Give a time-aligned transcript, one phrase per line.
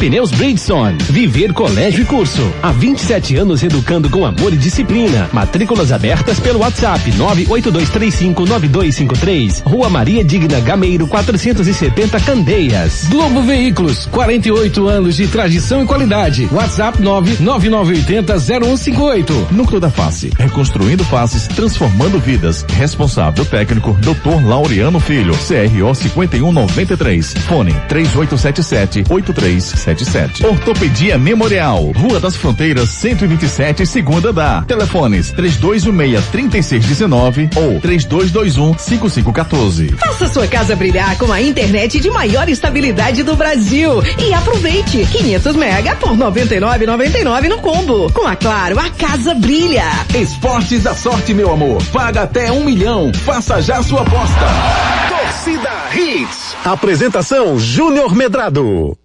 [0.00, 0.96] Pneus Bridgestone.
[1.10, 2.40] Viver colégio e curso.
[2.62, 5.28] Há 27 anos educando com amor e disciplina.
[5.30, 9.62] Matrículas abertas pelo WhatsApp 982359253.
[9.62, 13.08] Rua Maria Digna Gameiro 470 Candeias.
[13.10, 14.06] Globo Veículos.
[14.06, 16.48] 48 anos de tradição e qualidade.
[16.50, 19.50] WhatsApp 999800158.
[19.50, 20.32] Núcleo da Face.
[20.38, 22.64] Reconstruindo faces, transformando vidas.
[22.70, 24.46] Responsável técnico Dr.
[24.46, 25.34] Laureano Filho.
[25.34, 27.34] CRO 5193.
[27.46, 29.04] Fone 3877
[29.90, 34.62] 83 Ortopedia Memorial, Rua das Fronteiras, 127, segunda da.
[34.62, 39.96] Telefones 3216-3619 ou 3221-5514.
[39.98, 45.56] Faça sua casa brilhar com a internet de maior estabilidade do Brasil e aproveite 500
[45.56, 48.10] mega por 99,99 no combo.
[48.12, 49.84] Com a Claro, a casa brilha.
[50.14, 51.82] Esportes da sorte, meu amor.
[51.92, 53.12] Paga até um milhão.
[53.12, 54.46] Faça já sua aposta.
[55.08, 56.56] Torcida Hits.
[56.64, 58.96] Apresentação Júnior Medrado.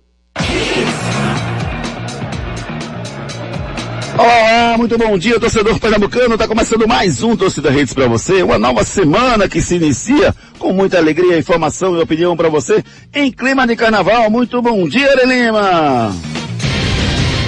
[4.18, 6.38] Olá, muito bom dia, torcedor pernambucano.
[6.38, 8.42] Tá começando mais um Torcida Redes para você.
[8.42, 13.32] Uma nova semana que se inicia com muita alegria, informação e opinião para você em
[13.32, 14.30] clima de carnaval.
[14.32, 16.16] Muito bom dia, Lima.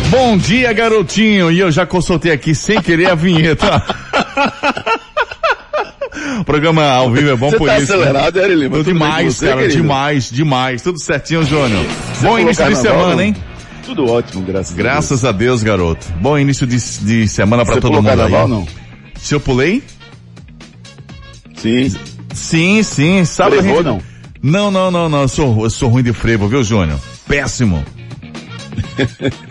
[0.09, 1.51] Bom dia, garotinho.
[1.51, 3.83] E eu já consultei aqui sem querer a vinheta.
[6.39, 7.91] O programa ao vivo é bom Você por tá isso.
[7.93, 7.99] né?
[7.99, 8.47] acelerado, né?
[8.47, 8.83] Lima?
[8.83, 9.81] Demais, você, cara, querido?
[9.81, 10.81] demais, demais.
[10.81, 11.85] Tudo certinho, Júnior.
[12.21, 13.35] Bom início de semana, hein?
[13.85, 16.05] Tudo ótimo, graças, Graças a Deus, garoto.
[16.21, 17.83] Bom início de, de semana a pra Deus.
[17.83, 18.49] Você todo mundo carnaval, aí.
[18.49, 18.67] não?
[19.15, 19.81] Se eu pulei?
[21.55, 21.95] Sim.
[22.33, 23.25] Sim, sim.
[23.25, 24.01] Sabe a Frevou, gente- não?
[24.41, 25.21] Não, não, não, não.
[25.23, 26.99] Eu sou, eu sou ruim de frevo, viu, Júnior?
[27.27, 27.83] Péssimo.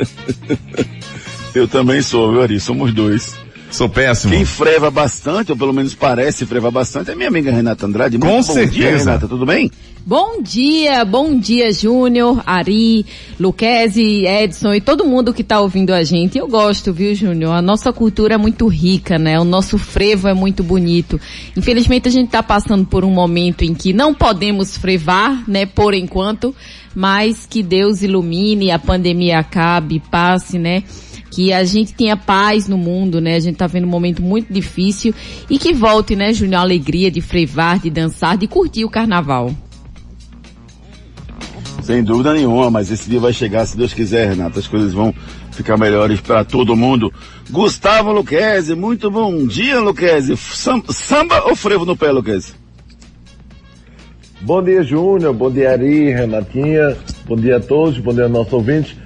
[1.55, 2.61] Eu também sou, viu, Ari?
[2.61, 3.35] Somos dois.
[3.77, 4.33] Sou péssimo.
[4.33, 8.19] Quem freva bastante, ou pelo menos parece frevar bastante, é minha amiga Renata Andrade.
[8.19, 9.11] Com Muito bom dia, certeza.
[9.11, 9.71] Renata, tudo bem?
[10.07, 13.05] Bom dia, bom dia, Júnior, Ari,
[13.39, 16.39] Luquezzi, Edson e todo mundo que tá ouvindo a gente.
[16.39, 17.53] Eu gosto, viu, Júnior?
[17.53, 19.39] A nossa cultura é muito rica, né?
[19.39, 21.21] O nosso frevo é muito bonito.
[21.55, 25.93] Infelizmente a gente tá passando por um momento em que não podemos frevar, né, por
[25.93, 26.55] enquanto,
[26.95, 30.83] mas que Deus ilumine, a pandemia acabe, passe, né?
[31.31, 33.35] Que a gente tenha paz no mundo, né?
[33.37, 35.15] A gente tá vendo um momento muito difícil
[35.51, 39.53] e que volte, né, Júnior, a alegria de frevar, de dançar, de curtir o carnaval.
[41.83, 44.59] Sem dúvida nenhuma, mas esse dia vai chegar, se Deus quiser, Renata.
[44.59, 45.15] As coisas vão
[45.53, 47.13] ficar melhores para todo mundo.
[47.49, 50.37] Gustavo Luquezzi, muito bom dia, Luquezzi.
[50.37, 52.55] Sam- Samba ou frevo no pé, Luquezzi?
[54.41, 55.33] Bom dia, Júnior.
[55.33, 56.97] Bom dia, Ari, Renatinha.
[57.27, 57.99] Bom dia a todos.
[57.99, 58.97] Bom dia aos nossos ouvintes.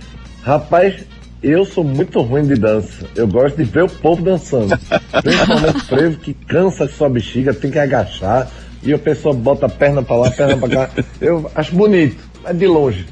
[0.42, 1.02] Rapaz,
[1.42, 3.06] eu sou muito ruim de dança.
[3.14, 4.78] Eu gosto de ver o povo dançando.
[5.22, 8.50] Principalmente frevo que cansa sua bexiga, tem que agachar.
[8.82, 10.90] E a pessoa bota a perna pra lá, a perna pra cá.
[11.20, 13.06] Eu acho bonito, mas de longe.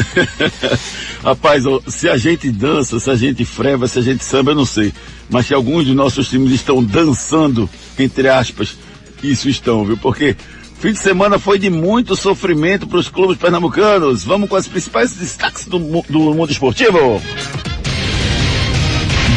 [1.22, 4.64] Rapaz, se a gente dança, se a gente freva, se a gente samba, eu não
[4.64, 4.92] sei.
[5.28, 7.68] Mas que alguns de nossos times estão dançando,
[7.98, 8.76] entre aspas,
[9.22, 9.96] isso estão, viu?
[9.96, 10.36] Porque
[10.80, 14.24] fim de semana foi de muito sofrimento para os clubes pernambucanos.
[14.24, 17.20] Vamos com as principais destaques do, do mundo esportivo.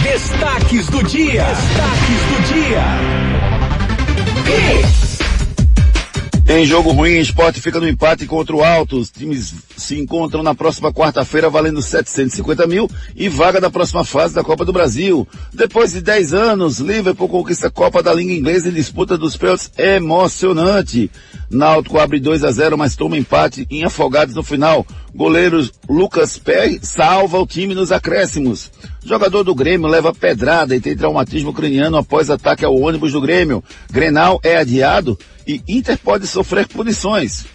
[0.04, 1.44] Destaques do dia.
[1.44, 2.84] Destaques do dia.
[6.56, 9.00] Em jogo ruim, esporte fica no empate contra o Alto.
[9.00, 14.36] Os times se encontram na próxima quarta-feira valendo 750 mil e vaga da próxima fase
[14.36, 15.28] da Copa do Brasil.
[15.52, 19.72] Depois de 10 anos, Liverpool conquista a Copa da Língua Inglesa em disputa dos pênaltis
[19.76, 21.10] emocionante.
[21.50, 24.86] Náutico abre 2 a 0, mas toma empate em afogados no final.
[25.16, 28.72] Goleiro Lucas Perry salva o time nos acréscimos.
[29.06, 33.64] Jogador do Grêmio leva pedrada e tem traumatismo craniano após ataque ao ônibus do Grêmio.
[33.92, 37.46] Grenal é adiado e Inter pode sofrer punições.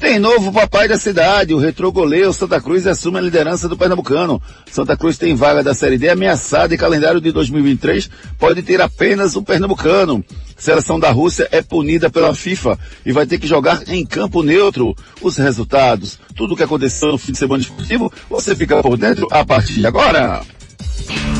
[0.00, 4.40] Tem novo papai da cidade, o retrogoleiro Santa Cruz assume a liderança do Pernambucano.
[4.70, 8.08] Santa Cruz tem vaga da Série D ameaçada e calendário de 2023
[8.38, 10.24] pode ter apenas um Pernambucano.
[10.56, 14.96] Seleção da Rússia é punida pela FIFA e vai ter que jogar em campo neutro.
[15.20, 19.28] Os resultados, tudo o que aconteceu no fim de semana esportivo, você fica por dentro
[19.30, 20.40] a partir de agora.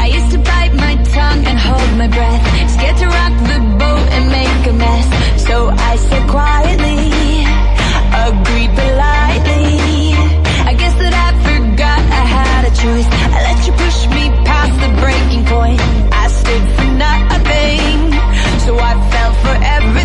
[0.00, 2.70] I used to bite my tongue and hold my breath.
[2.70, 5.06] Scared to rock the boat and make a mess.
[5.46, 7.44] So I said quietly,
[8.26, 10.14] agreed politely.
[10.64, 13.08] I guess that I forgot I had a choice.
[13.10, 15.80] I let you push me past the breaking point.
[16.12, 17.96] I stood for nothing.
[18.64, 19.97] So I fell for everything.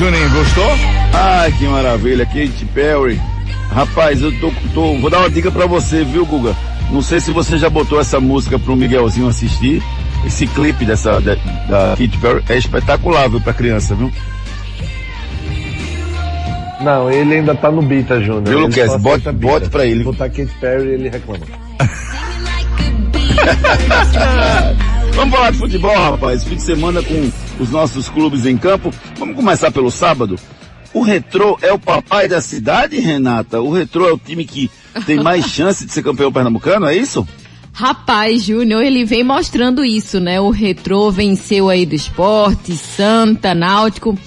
[0.00, 0.64] Juninho, gostou?
[1.12, 3.20] Ai, que maravilha, Kate Perry.
[3.70, 6.56] Rapaz, eu tô, tô- vou dar uma dica pra você, viu, Guga?
[6.90, 9.82] Não sei se você já botou essa música pro Miguelzinho assistir.
[10.26, 14.10] Esse clipe dessa, da, da Kate Perry é espetacular, viu, pra criança, viu?
[16.80, 18.70] Não, ele ainda tá no Bita, Júnior.
[18.70, 19.98] Viu, só Bote- bote pra ele.
[19.98, 21.44] Se botar Katy Perry, ele reclama.
[25.14, 26.44] Vamos falar de futebol, rapaz.
[26.44, 28.92] Fim de semana com os nossos clubes em campo.
[29.18, 30.36] Vamos começar pelo sábado.
[30.92, 33.60] O Retrô é o papai da cidade, Renata?
[33.60, 34.70] O Retrô é o time que
[35.06, 37.26] tem mais chance de ser campeão pernambucano, é isso?
[37.72, 40.40] Rapaz, Júnior, ele vem mostrando isso, né?
[40.40, 44.18] O Retrô venceu aí do esporte, Santa, Náutico.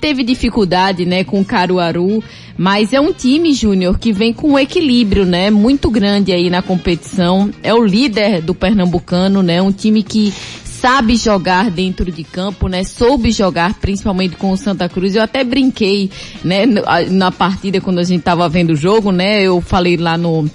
[0.00, 2.22] Teve dificuldade, né, com o Caruaru,
[2.56, 6.60] mas é um time, Júnior, que vem com um equilíbrio, né, muito grande aí na
[6.60, 7.50] competição.
[7.62, 9.60] É o líder do Pernambucano, né?
[9.60, 10.32] Um time que
[10.80, 12.84] sabe jogar dentro de campo, né?
[12.84, 15.14] Soube jogar principalmente com o Santa Cruz.
[15.14, 16.10] Eu até brinquei,
[16.44, 16.64] né,
[17.10, 19.42] na partida quando a gente tava vendo o jogo, né?
[19.42, 20.48] Eu falei lá no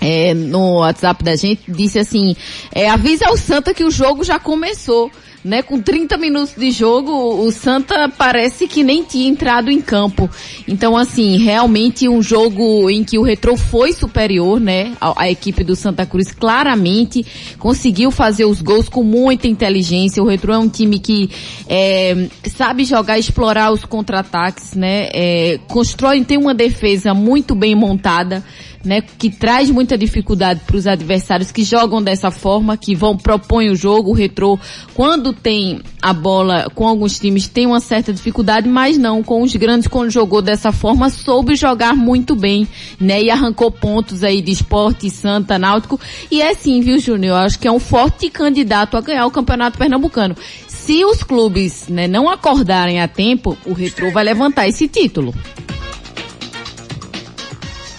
[0.00, 2.34] é, no WhatsApp da gente, disse assim,
[2.74, 5.12] é, avisa ao Santa que o jogo já começou.
[5.44, 7.10] Né, com 30 minutos de jogo,
[7.44, 10.30] o Santa parece que nem tinha entrado em campo.
[10.68, 15.64] Então, assim, realmente um jogo em que o Retrô foi superior, né, à, à equipe
[15.64, 17.26] do Santa Cruz, claramente
[17.58, 20.22] conseguiu fazer os gols com muita inteligência.
[20.22, 21.28] O Retrô é um time que
[21.68, 28.44] é, sabe jogar, explorar os contra-ataques, né, é, constrói, tem uma defesa muito bem montada
[28.84, 33.70] né, que traz muita dificuldade para os adversários que jogam dessa forma, que vão propõem
[33.70, 34.58] o jogo, o retrô,
[34.94, 39.54] quando tem a bola com alguns times tem uma certa dificuldade, mas não com os
[39.54, 42.66] grandes quando jogou dessa forma soube jogar muito bem,
[43.00, 47.58] né, e arrancou pontos aí de Esporte, Santa, Náutico, e é sim, viu, Júnior, acho
[47.58, 50.36] que é um forte candidato a ganhar o Campeonato Pernambucano.
[50.66, 55.32] Se os clubes, né, não acordarem a tempo, o retrô vai levantar esse título.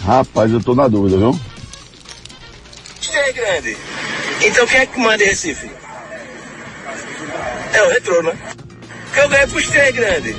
[0.05, 1.39] Rapaz, eu tô na dúvida, viu?
[3.13, 3.77] é grande.
[4.41, 5.69] Então quem é que manda em Recife?
[7.73, 8.33] É o retrô, né?
[9.05, 10.35] Porque eu ganhei pro Estrela grande.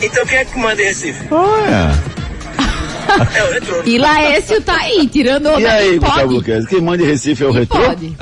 [0.00, 1.26] Então quem é que manda em Recife?
[1.30, 2.12] Olha.
[3.34, 3.82] É o retrô.
[3.84, 5.60] E Laércio tá aí, tirando onda.
[5.60, 6.32] E aí, Gustavo?
[6.32, 6.66] Luquez?
[6.66, 7.80] Quem manda em Recife é o Retrô?
[7.80, 8.16] pode?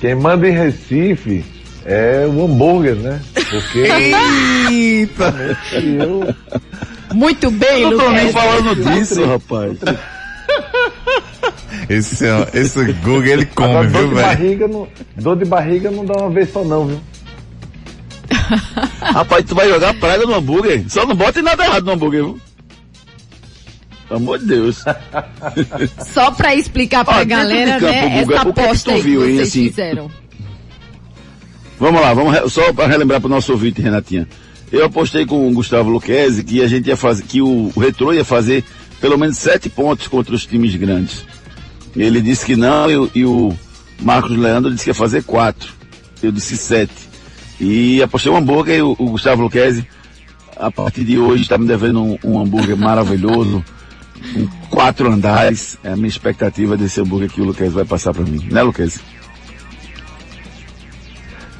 [0.00, 1.44] Quem manda em Recife
[1.86, 3.22] é o hambúrguer, né?
[3.32, 5.34] Porque Eita!
[5.72, 6.34] eu,
[7.14, 8.42] Muito bem, Eu não tô nem Lucas.
[8.42, 9.78] falando disso, rapaz.
[11.88, 14.26] Esse, é- esse Google ele come, agora dor viu, de velho?
[14.26, 17.00] barriga não, dor de barriga não dá uma vez só não, viu?
[19.00, 20.84] Rapaz, tu vai jogar praga no hambúrguer.
[20.88, 22.40] Só não bota nada errado no hambúrguer, viu?
[24.08, 24.82] Pelo amor de Deus.
[26.06, 28.92] Só pra explicar pra Ó, galera, de campo, né, Guga, essa o que que aposta
[28.92, 29.68] aí viu, hein, vocês assim?
[29.68, 30.10] fizeram.
[31.78, 34.26] Vamos lá, vamos re- só para relembrar para o nosso ouvinte, Renatinha.
[34.74, 38.12] Eu apostei com o Gustavo Luquezzi que a gente ia fazer, que o, o Retrô
[38.12, 38.64] ia fazer
[39.00, 41.24] pelo menos sete pontos contra os times grandes.
[41.94, 43.56] Ele disse que não e, o- e o
[44.00, 45.72] Marcos Leandro disse que ia fazer quatro.
[46.20, 46.92] Eu disse sete.
[47.60, 49.86] E apostei um hambúrguer e o, o Gustavo Luquezzi,
[50.56, 53.64] a partir de hoje, está me devendo um, um hambúrguer maravilhoso,
[54.32, 55.78] com quatro andares.
[55.84, 58.44] É a minha expectativa desse hambúrguer que o Luquezzi vai passar para mim.
[58.50, 58.98] Né, Luquezzi?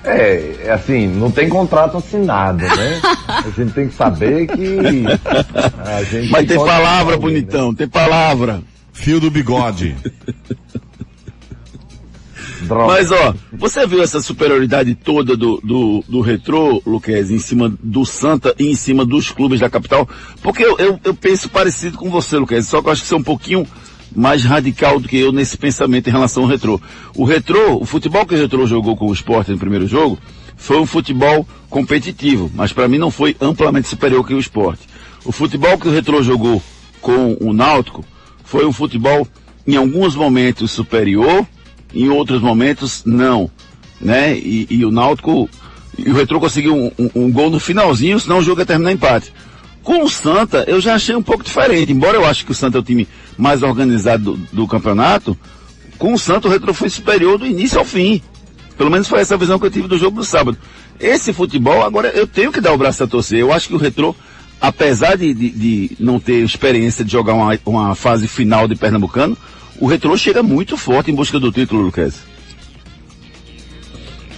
[0.05, 3.01] É, é assim, não tem contrato assinado, né?
[3.27, 5.05] A gente tem que saber que
[5.83, 7.41] a gente Mas tem palavra, alguém, né?
[7.41, 8.63] bonitão, tem palavra.
[8.93, 9.97] Fio do bigode.
[12.63, 12.93] Droga.
[12.93, 18.05] Mas ó, você viu essa superioridade toda do, do, do retrô, Luquez, em cima do
[18.05, 20.09] Santa e em cima dos clubes da capital?
[20.43, 23.15] Porque eu, eu, eu penso parecido com você, Luquez, só que eu acho que você
[23.15, 23.67] é um pouquinho
[24.14, 26.80] mais radical do que eu nesse pensamento em relação ao retrô.
[27.16, 30.18] O retrô, o futebol que o retrô jogou com o esporte no primeiro jogo,
[30.56, 34.83] foi um futebol competitivo, mas para mim não foi amplamente superior que o esporte.
[35.25, 36.62] O futebol que o retrô jogou
[37.00, 38.04] com o Náutico
[38.44, 39.26] foi um futebol
[39.66, 41.47] em alguns momentos superior,
[41.92, 43.50] em outros momentos não,
[44.00, 44.37] né?
[44.37, 45.49] E, e o Náutico,
[45.99, 48.90] e o Retrô conseguiu um, um- um gol no finalzinho, senão o jogo ia terminar
[48.90, 49.33] em empate.
[49.85, 52.79] Com o Santa, eu já achei um pouco diferente, embora eu acho que o Santa
[52.79, 55.37] é o time mais organizado do, do campeonato,
[55.99, 58.23] com o Santa o Retrô foi superior do início ao fim.
[58.79, 60.57] Pelo menos foi essa visão que eu tive do jogo do sábado.
[60.99, 63.38] Esse futebol, agora eu tenho que dar o braço a torcer.
[63.38, 64.14] Eu acho que o Retrô,
[64.61, 69.37] apesar de, de- de não ter experiência de jogar uma, uma fase final de Pernambucano,
[69.79, 72.21] o Retrô chega muito forte em busca do título, Lucas.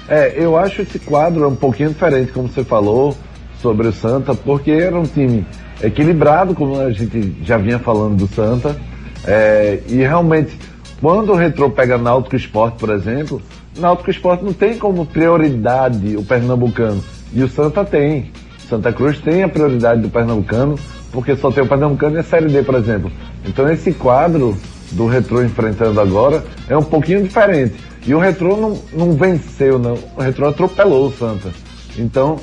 [0.08, 3.16] É, eu acho esse quadro um pouquinho diferente, como você falou,
[3.60, 5.46] sobre o Santa, porque era um time
[5.82, 8.76] equilibrado, como a gente já vinha falando do Santa,
[9.24, 10.58] é, e realmente,
[11.00, 13.42] quando o Retrô pega Náutico Esporte, por exemplo,
[13.78, 18.30] Náutico Esporte não tem como prioridade o Pernambucano, e o Santa tem.
[18.68, 20.76] Santa Cruz tem a prioridade do Pernambucano,
[21.12, 23.10] porque só tem o Pernambucano e a Série D, por exemplo.
[23.44, 24.56] Então esse quadro
[24.92, 27.74] do Retrô enfrentando agora é um pouquinho diferente.
[28.06, 29.98] E o Retrô não, não venceu, não.
[30.16, 31.50] O Retrô atropelou o Santa.
[31.98, 32.38] Então,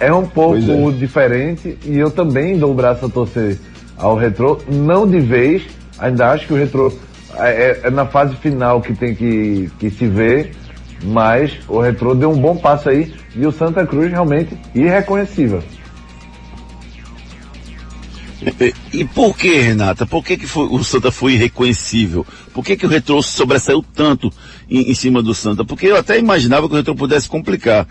[0.00, 0.92] é um pouco é.
[0.92, 3.58] diferente e eu também dou o braço a torcer
[3.96, 5.62] ao Retrô, não de vez,
[5.98, 6.92] ainda acho que o Retrô
[7.36, 10.52] é, é- é na fase final que tem que, que se ver,
[11.02, 15.62] mas o Retrô deu um bom passo aí e o Santa Cruz realmente irreconhecível.
[18.60, 20.06] E, e por que, Renata?
[20.06, 22.24] Por que, que foi- o Santa foi irreconhecível?
[22.54, 24.32] Por que, que o Retrô se sobressaiu tanto
[24.70, 25.64] em, em cima do Santa?
[25.64, 27.86] Porque eu até imaginava que o Retrô pudesse complicar,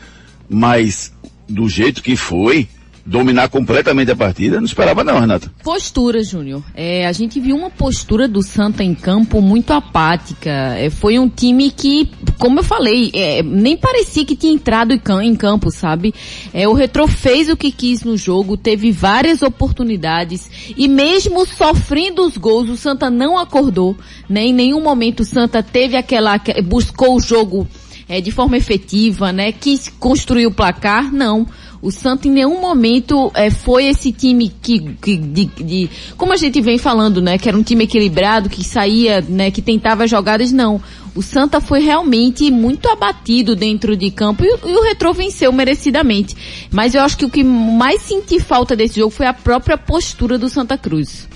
[0.50, 1.12] mas
[1.48, 2.68] do jeito que foi,
[3.06, 5.50] dominar completamente a partida, não esperava não, Renata.
[5.64, 6.62] Postura, Júnior.
[6.76, 10.50] É, a gente viu uma postura do Santa em campo muito apática.
[10.78, 15.00] É, foi um time que, como eu falei, é, nem parecia que tinha entrado em
[15.00, 16.14] cam- em campo, sabe?
[16.54, 22.26] É, o Retro fez o que quis no jogo, teve várias oportunidades e mesmo sofrendo
[22.26, 23.96] os gols, o Santa não acordou.
[24.28, 24.48] Né?
[24.48, 27.66] Em nenhum momento o Santa teve aquela, aque- buscou o jogo
[28.10, 29.52] é, de forma efetiva, né?
[29.52, 31.46] Quis construir o placar, não.
[31.80, 36.38] O Santa em nenhum momento é, foi esse time que, que de, de- como a
[36.38, 37.38] gente vem falando, né?
[37.38, 39.52] Que era um time equilibrado, que saía, né?
[39.52, 40.82] Que tentava jogadas, não.
[41.14, 45.52] O Santa foi realmente muito abatido dentro de campo e, o- e o Retrô venceu
[45.52, 46.36] merecidamente.
[46.72, 50.38] Mas eu acho que o que mais senti falta desse jogo foi a própria postura
[50.38, 51.28] do Santa Cruz.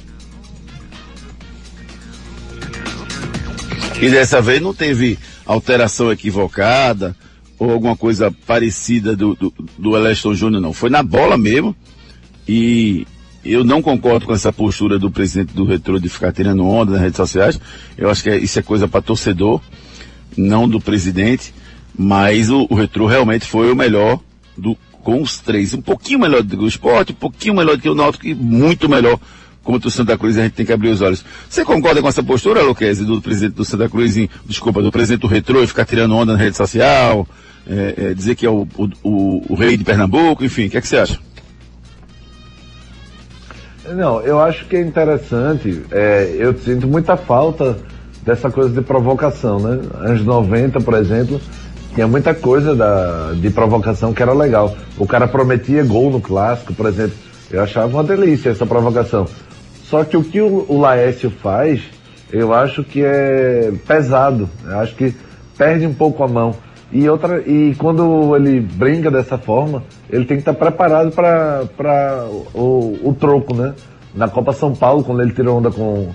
[4.02, 5.20] E dessa vez não teve
[5.54, 7.16] alteração equivocada
[7.60, 10.74] ou alguma coisa parecida do, do, do Júnior, não.
[10.74, 11.76] Foi na bola mesmo.
[12.48, 13.06] E
[13.46, 17.02] eu não concordo com essa postura do presidente do Retro de ficar tirando onda nas
[17.02, 17.60] redes sociais.
[17.98, 19.62] Eu acho que isso é coisa para torcedor,
[20.36, 21.54] não do presidente.
[21.96, 24.20] Mas o, o Retro realmente foi o melhor
[24.58, 25.74] do, com os três.
[25.74, 28.34] Um pouquinho melhor do que o esporte, um pouquinho melhor do que o Náutico e
[28.34, 29.20] muito melhor
[29.64, 30.38] contra o Santa Cruz.
[30.38, 31.24] A gente tem que abrir os olhos.
[31.50, 35.22] Você concorda com essa postura, Luquezzi, do presidente do Santa Cruz, em, desculpa, do presidente
[35.22, 37.28] do Retro e ficar tirando onda na rede social,
[37.68, 40.78] é, é, dizer que é o, o, o- o rei de Pernambuco, enfim, o que
[40.78, 41.20] é que você acha?
[43.96, 45.82] Não, eu acho que é interessante.
[45.92, 47.78] é, eu sinto muita falta
[48.24, 49.82] dessa coisa de provocação, né?
[49.96, 51.42] Anos 90, por exemplo,
[51.96, 54.76] tinha muita coisa da, de provocação que era legal.
[54.98, 57.16] O cara prometia gol no clássico, por exemplo.
[57.50, 59.28] Eu achava uma delícia essa provocação.
[59.92, 61.82] Só que o que o, o Laércio faz,
[62.32, 64.50] eu acho que é pesado.
[64.66, 65.14] Eu acho que
[65.58, 66.56] perde um pouco a mão.
[66.94, 73.00] E outra, e quando ele brinca dessa forma, ele tem que estar preparado para o,
[73.04, 73.74] o troco, né?
[74.16, 76.10] Na Copa São Paulo, quando ele tirou onda com,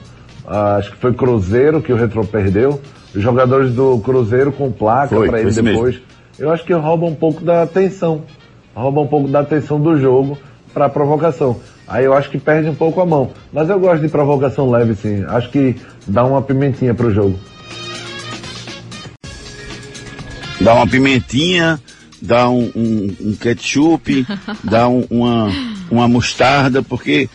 [0.46, 2.80] ah, acho que foi Cruzeiro que o Retro perdeu,
[3.14, 5.84] os jogadores do Cruzeiro com placa para ele isso mesmo.
[5.84, 6.02] depois.
[6.38, 8.22] Eu acho que rouba um pouco da atenção,
[8.74, 10.38] rouba um pouco da atenção do jogo
[10.72, 11.56] para a provocação.
[11.88, 13.30] Aí eu acho que perde um pouco a mão.
[13.52, 15.24] Mas eu gosto de provocação leve, sim.
[15.28, 15.76] Acho que
[16.06, 17.38] dá uma pimentinha pro jogo.
[20.60, 21.78] Dá uma pimentinha,
[22.20, 24.26] dá um, um, um ketchup,
[24.64, 25.48] dá um- uma,
[25.90, 27.28] uma mostarda, porque,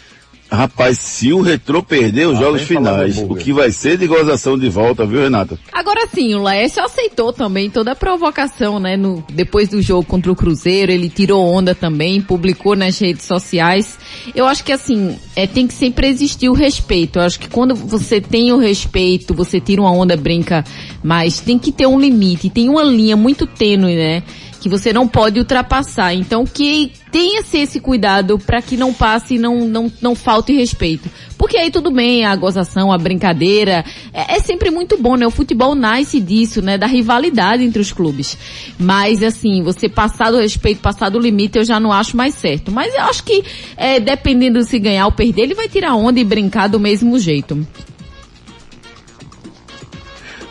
[0.51, 4.57] rapaz, se o retrô perder os Ah, jogos finais, o que vai ser de gozação
[4.57, 5.57] de volta, viu, Renata?
[5.71, 8.97] Agora sim, o Laércio aceitou também toda a provocação, né?
[8.97, 13.97] No, depois do jogo contra o Cruzeiro, ele tirou onda também, publicou nas redes sociais.
[14.35, 17.19] Eu acho que assim, é, tem que sempre existir o respeito.
[17.19, 20.63] Eu acho que quando você tem o respeito, você tira uma onda, brinca,
[21.03, 24.23] mas tem que ter um limite, tem uma linha muito tênue, né?
[24.61, 26.13] Que você não pode ultrapassar.
[26.13, 31.09] Então que tenha-se esse cuidado para que não passe e não, não, não falte respeito.
[31.37, 35.25] Porque aí tudo bem, a gozação, a brincadeira, é, é sempre muito bom, né?
[35.25, 36.77] O futebol nasce disso, né?
[36.77, 38.37] Da rivalidade entre os clubes.
[38.77, 42.71] Mas assim, você passar do respeito, passar do limite, eu já não acho mais certo.
[42.71, 43.43] Mas eu acho que,
[43.75, 47.67] é, dependendo se ganhar ou perder, ele vai tirar onda e brincar do mesmo jeito.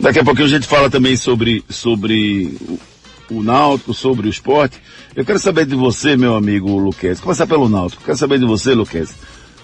[0.01, 2.57] Daqui a pouquinho a gente fala também sobre, sobre
[3.31, 4.81] o, Náutico, sobre o esporte.
[5.15, 7.21] Eu quero saber de você, meu amigo Luquez.
[7.21, 8.03] Começar pelo Náutico.
[8.05, 9.11] Quero saber de você, Luquez.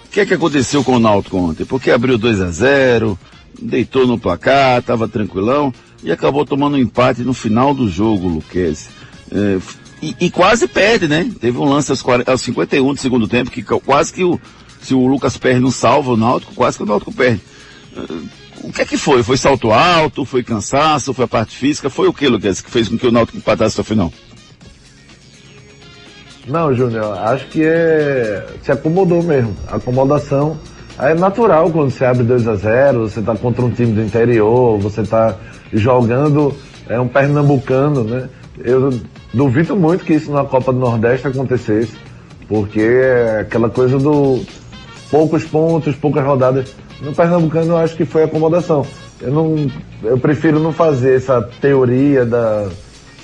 [0.06, 1.64] O que é que aconteceu com o Náutico ontem?
[1.64, 3.18] Porque abriu 2 a 0
[3.61, 8.88] deitou no placar, estava tranquilão e acabou tomando um empate no final do jogo, Luquez.
[9.30, 9.58] É,
[10.02, 11.30] e, e quase perde, né?
[11.40, 14.38] Teve um lance aos, 40, aos 51 do segundo tempo que quase que o,
[14.80, 17.40] se o Lucas perde não salva o Náutico, quase que o Náutico perde.
[18.62, 19.22] O que é que foi?
[19.22, 20.25] Foi salto alto?
[20.25, 21.14] Foi cansaço?
[21.14, 21.88] Foi a parte física?
[21.88, 24.12] Foi o que, Lucas, que fez com que o Náutico empatasse ao final?
[26.46, 28.46] Não, Júnior, acho que é.
[28.62, 29.56] Se acomodou mesmo.
[29.68, 30.58] Acomodação.
[30.98, 34.78] É natural quando você abre 2 a 0 você tá contra um time do interior,
[34.78, 35.36] você tá
[35.70, 36.56] jogando
[36.88, 38.28] é um pernambucano, né?
[38.58, 38.92] Eu
[39.34, 41.92] duvido muito que isso na Copa do Nordeste acontecesse,
[42.48, 44.40] porque é aquela coisa do
[45.10, 46.75] poucos pontos, poucas rodadas.
[47.00, 48.84] No Pernambucano eu acho que foi acomodação.
[49.20, 49.70] Eu não,
[50.02, 52.68] eu prefiro não fazer essa teoria da,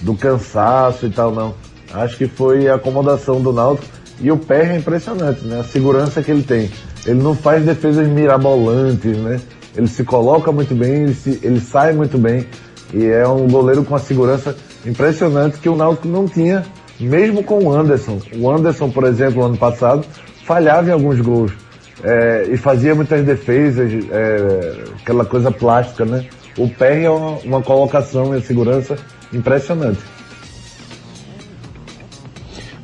[0.00, 1.54] do cansaço e tal, não.
[1.92, 3.86] Acho que foi a acomodação do Náutico
[4.20, 5.60] e o pé é impressionante, né?
[5.60, 6.70] A segurança que ele tem.
[7.06, 9.40] Ele não faz defesas mirabolantes, né?
[9.76, 12.46] Ele se coloca muito bem, ele, se- ele sai muito bem
[12.94, 16.64] e é um goleiro com a segurança impressionante que o Náutico não tinha,
[17.00, 18.18] mesmo com o Anderson.
[18.36, 20.04] O Anderson, por exemplo, ano passado,
[20.44, 21.52] falhava em alguns gols
[22.02, 26.26] é, e fazia muitas defesas, é, aquela coisa plástica, né?
[26.56, 28.96] O pé é uma, uma colocação e a segurança
[29.32, 30.00] impressionante.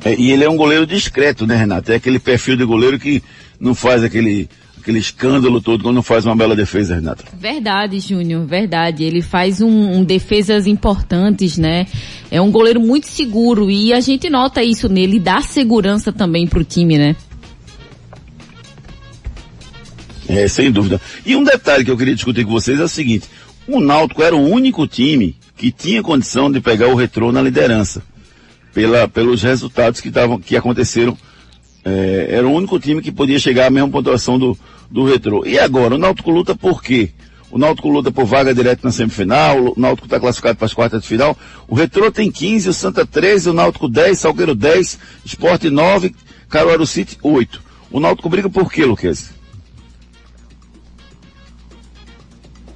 [0.03, 1.91] É, e ele é um goleiro discreto, né, Renato?
[1.91, 3.21] É aquele perfil de goleiro que
[3.59, 7.25] não faz aquele, aquele escândalo todo quando faz uma bela defesa, Renato.
[7.37, 9.03] Verdade, Júnior, verdade.
[9.03, 11.85] Ele faz um, um defesas importantes, né?
[12.31, 16.63] É um goleiro muito seguro e a gente nota isso nele, dá segurança também pro
[16.63, 17.15] time, né?
[20.29, 21.01] É, sem dúvida.
[21.25, 23.27] E um detalhe que eu queria discutir com vocês é o seguinte:
[23.67, 28.03] o Náutico era o único time que tinha condição de pegar o retrô na liderança.
[28.71, 31.17] Pela, pelos resultados que, tavam, que aconteceram.
[31.83, 34.55] É, era o único time que podia chegar à mesma pontuação do,
[34.91, 35.43] do retrô.
[35.45, 37.09] E agora, o Náutico luta por quê?
[37.49, 41.01] O Náutico luta por vaga direta na semifinal, o Náutico está classificado para as quartas
[41.01, 41.35] de final.
[41.67, 46.13] O Retrô tem 15, o Santa 13, o Náutico 10, Salgueiro 10, Esporte 9,
[46.47, 47.59] Caruaru City 8.
[47.91, 49.38] O Náutico briga por quê, Luquez?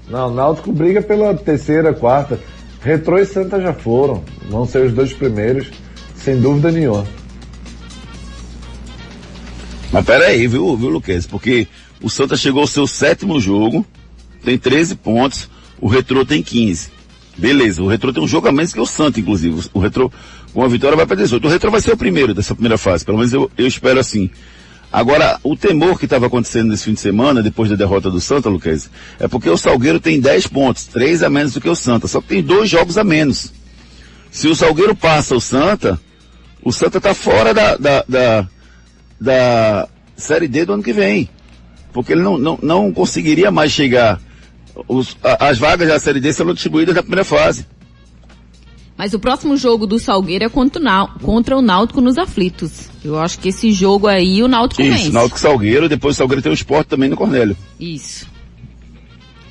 [0.09, 2.39] Não, o Náutico briga pela terceira, quarta.
[2.81, 4.23] Retrô e Santa já foram.
[4.49, 5.67] Vão ser os dois primeiros,
[6.15, 7.05] sem dúvida nenhuma.
[9.91, 11.25] Mas pera aí, viu, viu, Luquez?
[11.25, 11.67] Porque
[12.01, 13.85] o Santa chegou ao seu sétimo jogo,
[14.43, 16.91] tem 13 pontos, o Retrô tem 15.
[17.37, 19.69] Beleza, o Retrô tem um jogo a menos que o Santa, inclusive.
[19.73, 20.11] O Retrô,
[20.53, 21.45] com a vitória, vai para 18.
[21.47, 24.29] O Retrô vai ser o primeiro dessa primeira fase, pelo menos eu, eu espero assim.
[24.93, 28.47] Agora, o temor que estava acontecendo nesse fim de semana, depois da derrota do Santa,
[28.47, 32.07] Luquez, é porque o Salgueiro tem 10 pontos, 3 a menos do que o Santa,
[32.07, 33.51] só que tem dois jogos a menos.
[34.29, 35.99] Se o Salgueiro passa o Santa,
[36.61, 38.47] o Santa está fora da, da, da,
[39.19, 41.27] da Série D do ano que vem.
[41.91, 44.21] Porque ele não, não, não conseguiria mais chegar.
[44.87, 47.65] Os, as vagas da Série D serão distribuídas na primeira fase.
[48.97, 52.89] Mas o próximo jogo do Salgueiro é contra o, Nau- contra o Náutico nos aflitos.
[53.03, 55.09] Eu acho que esse jogo aí o Náutico Isso, vence.
[55.11, 57.57] Náutico e Salgueiro, depois o Salgueiro tem o esporte também no Cornélio.
[57.79, 58.27] Isso.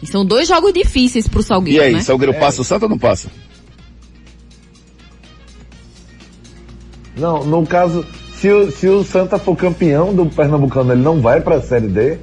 [0.00, 2.00] E são dois jogos difíceis pro E Salgueiro, aí, né?
[2.02, 3.28] Salgueiro passa o Santa ou não passa?
[7.16, 11.40] Não, no caso, se o, se o Santa for campeão do Pernambucano, ele não vai
[11.40, 12.18] para a Série D?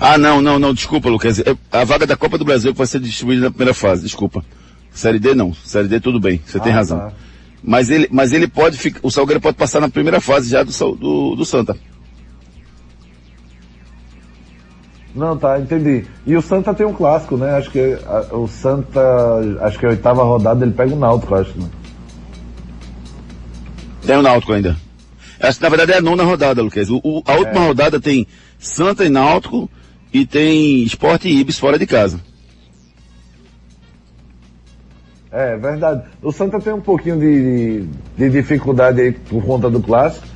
[0.00, 1.38] Ah, não, não, não, desculpa, Lucas.
[1.40, 4.42] É a vaga da Copa do Brasil vai ser distribuída na primeira fase, desculpa.
[4.90, 5.52] Série D não.
[5.54, 6.98] Série D tudo bem, você tem Ah, razão.
[6.98, 7.12] tá.
[7.62, 10.72] Mas ele, mas ele pode ficar, o Salgueiro pode passar na primeira fase já do,
[10.96, 11.76] do, do Santa.
[15.14, 16.06] Não, tá, entendi.
[16.24, 17.50] E o Santa tem um clássico, né?
[17.56, 19.00] Acho que a- o Santa,
[19.62, 21.68] acho que a oitava rodada ele pega o Náutico, acho, né?
[24.06, 24.76] Tem o Náutico ainda.
[25.40, 26.88] Acho que na verdade é a nona rodada, Lucas.
[26.88, 28.26] O, o- a última rodada tem
[28.58, 29.68] Santa e Náutico
[30.12, 32.20] e tem Sport e Ibis fora de casa.
[35.32, 36.02] É, verdade.
[36.22, 37.84] O Santa tem um pouquinho de,
[38.16, 40.26] de dificuldade aí por conta do clássico,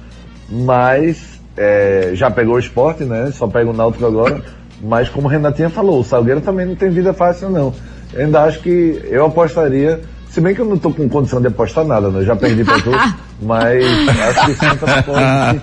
[0.49, 3.31] mas é, já pegou o esporte, né?
[3.33, 4.43] Só pega o Náutico agora.
[4.81, 7.75] Mas como o Renatinha falou, o Salgueiro também não tem vida fácil não.
[8.17, 10.01] Ainda acho que eu apostaria,
[10.35, 12.18] se bem que eu não tô com condição de apostar nada, né?
[12.18, 12.97] Eu já perdi pra tudo,
[13.40, 15.62] mas acho que o Santa pode.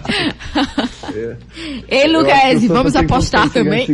[1.13, 1.35] É,
[1.89, 3.85] Ei, Luquezzi, vamos apostar também.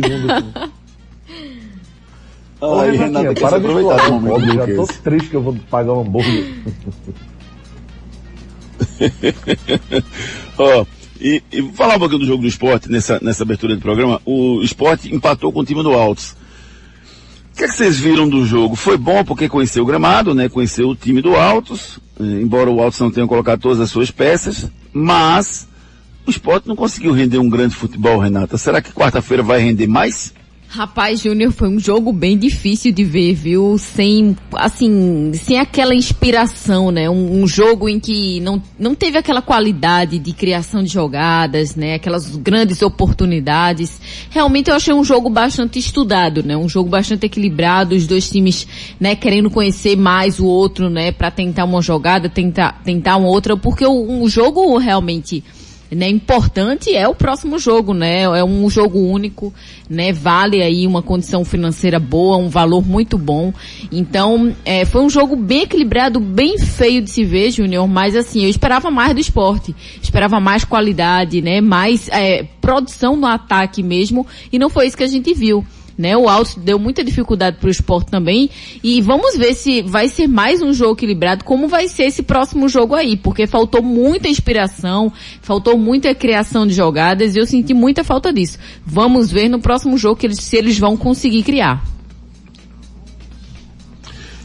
[2.96, 4.96] Renato, para de aproveitar o momento já tô Lucas.
[4.98, 6.54] triste que eu vou pagar um hambúrguer.
[10.58, 10.86] Ó,
[11.20, 14.20] e, e vou falar um pouquinho do jogo do esporte nessa, nessa abertura do programa.
[14.24, 16.36] O esporte empatou com o time do Altos.
[17.58, 18.76] Que, é que vocês viram do jogo?
[18.76, 20.48] Foi bom porque conheceu o gramado, né?
[20.48, 24.12] Conheceu o time do Altos, eh, embora o Altos não tenha colocado todas as suas
[24.12, 25.66] peças, mas
[26.24, 28.56] o esporte não conseguiu render um grande futebol, Renata.
[28.56, 30.32] Será que quarta-feira vai render mais?
[30.70, 33.78] Rapaz, Júnior, foi um jogo bem difícil de ver, viu?
[33.78, 37.08] Sem, assim, sem aquela inspiração, né?
[37.08, 41.94] Um, um jogo em que não, não teve aquela qualidade de criação de jogadas, né?
[41.94, 43.98] Aquelas grandes oportunidades.
[44.28, 46.54] Realmente eu achei um jogo bastante estudado, né?
[46.54, 48.68] Um jogo bastante equilibrado, os dois times,
[49.00, 49.16] né?
[49.16, 51.10] Querendo conhecer mais o outro, né?
[51.12, 55.42] Pra tentar uma jogada, tentar, tentar uma outra, porque o, um jogo realmente
[55.90, 58.22] né, importante é o próximo jogo, né?
[58.22, 59.52] É um jogo único,
[59.88, 60.12] né?
[60.12, 63.52] Vale aí uma condição financeira boa, um valor muito bom.
[63.90, 68.44] Então, é, foi um jogo bem equilibrado, bem feio de se ver, Júnior, mas assim,
[68.44, 69.74] eu esperava mais do esporte.
[70.02, 71.60] Esperava mais qualidade, né?
[71.60, 75.64] Mais é, produção no ataque mesmo, e não foi isso que a gente viu
[75.98, 76.16] né?
[76.16, 78.48] O Alto deu muita dificuldade para o esporte também.
[78.84, 82.68] E vamos ver se vai ser mais um jogo equilibrado, como vai ser esse próximo
[82.68, 88.04] jogo aí, porque faltou muita inspiração, faltou muita criação de jogadas e eu senti muita
[88.04, 88.58] falta disso.
[88.86, 91.84] Vamos ver no próximo jogo que eles, se eles vão conseguir criar.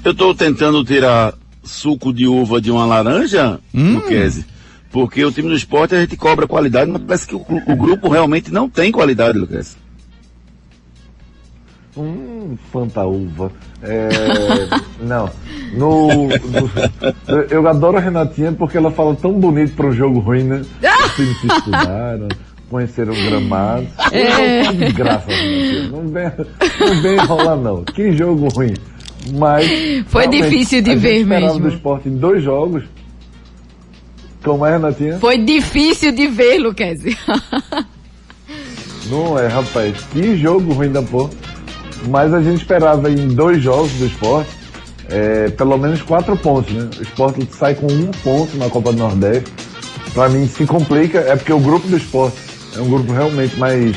[0.03, 4.45] Eu estou tentando tirar suco de uva de uma laranja, Luquezzi,
[4.91, 8.09] porque o time do esporte a gente cobra qualidade, mas parece que o, o grupo
[8.09, 9.82] realmente não tem qualidade, Luquezzi.
[11.95, 13.51] Hum, fantaúva.
[13.81, 14.09] É,
[15.03, 15.29] não.
[15.73, 20.43] No, no- eu adoro a Renatinha porque ela fala tão bonito para um jogo ruim,
[20.43, 20.61] né?
[21.05, 22.27] Os times se estudaram,
[22.69, 23.87] conheceram o gramado.
[24.11, 24.63] É.
[24.67, 25.89] Que desgraça, Renatinha.
[25.89, 26.31] Não vem,
[26.79, 27.83] não vem enrolar, não.
[27.83, 28.73] Que jogo ruim.
[29.37, 29.67] Mas.
[30.07, 31.59] Foi difícil de ver mesmo.
[31.59, 32.83] do esporte em dois jogos.
[34.43, 35.19] Como é, Renatinha?
[35.19, 37.15] Foi difícil de ver, Luquezzi.
[39.09, 39.95] Não é, rapaz.
[40.11, 41.29] Que jogo ruim da porra.
[42.07, 44.49] Mas a gente esperava em dois jogos do esporte,
[45.09, 46.89] é, pelo menos quatro pontos, né?
[46.97, 49.51] O esporte sai com um ponto na Copa do Nordeste.
[50.13, 52.37] Pra mim se complica, é porque o grupo do esporte
[52.75, 53.95] é um grupo realmente mais.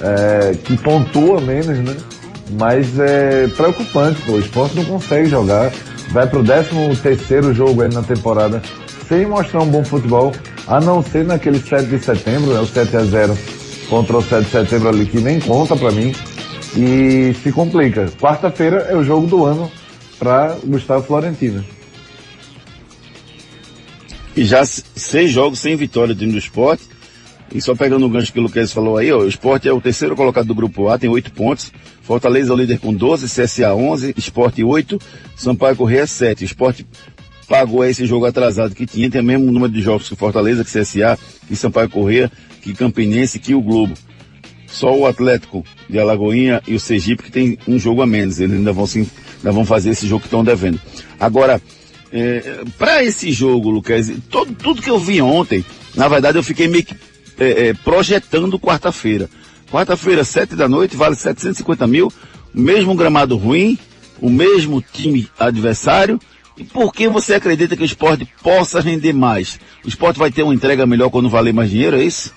[0.00, 1.96] é, que pontua menos, né?
[2.58, 4.32] Mas é preocupante, pô.
[4.32, 5.72] O esporte não consegue jogar.
[6.10, 8.60] Vai pro 13 terceiro jogo aí na temporada
[9.08, 10.32] sem mostrar um bom futebol,
[10.66, 12.60] a não ser naquele 7 de setembro, né?
[12.60, 13.38] O 7 a 0
[13.88, 16.14] contra o 7 de setembro ali, que nem conta pra mim.
[16.76, 18.10] E se complica.
[18.20, 19.70] Quarta-feira é o jogo do ano
[20.18, 21.64] para Gustavo Florentino.
[24.36, 26.88] E já seis jogos sem vitória do time do esporte.
[27.54, 29.80] E só pegando o gancho que o Luquez falou aí, ó, o esporte é o
[29.80, 31.70] terceiro colocado do grupo A, tem oito pontos.
[32.02, 34.98] Fortaleza é o líder com 12, CSA 11, esporte 8,
[35.36, 36.42] Sampaio Correia 7.
[36.42, 36.84] O esporte
[37.46, 40.70] pagou esse jogo atrasado que tinha, tem o mesmo número de jogos que Fortaleza, que
[40.70, 43.94] CSA, que Sampaio Correia, que Campinense, que o Globo.
[44.74, 48.40] Só o Atlético de Alagoinha e o Sergipe que tem um jogo a menos.
[48.40, 49.08] Eles ainda vão, se,
[49.38, 50.80] ainda vão fazer esse jogo que estão devendo.
[51.18, 51.62] Agora,
[52.12, 56.66] é, para esse jogo, Lucas, todo, tudo que eu vi ontem, na verdade eu fiquei
[56.66, 56.96] meio que
[57.38, 59.30] é, é, projetando quarta-feira.
[59.70, 62.12] Quarta-feira, sete da noite, vale 750 mil,
[62.52, 63.78] o mesmo gramado ruim,
[64.20, 66.18] o mesmo time adversário.
[66.56, 69.58] E por que você acredita que o esporte possa render mais?
[69.84, 72.32] O esporte vai ter uma entrega melhor quando valer mais dinheiro, é isso?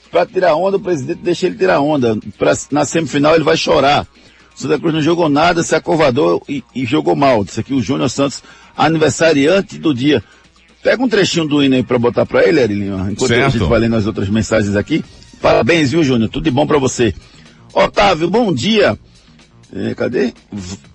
[0.09, 2.17] Para tirar onda, o presidente deixa ele tirar onda.
[2.37, 4.07] Pra, na semifinal ele vai chorar.
[4.55, 7.43] Santa Cruz não jogou nada, se acovardou e, e jogou mal.
[7.43, 8.41] Isso aqui o Júnior Santos,
[8.77, 10.23] aniversariante do dia.
[10.81, 13.45] Pega um trechinho do hino aí para botar para ele, Arilinho, enquanto certo.
[13.45, 15.03] a gente vai lendo as outras mensagens aqui.
[15.41, 16.29] Parabéns, viu, Júnior?
[16.29, 17.13] Tudo de bom para você.
[17.73, 18.97] Otávio, bom dia.
[19.75, 20.31] É, cadê?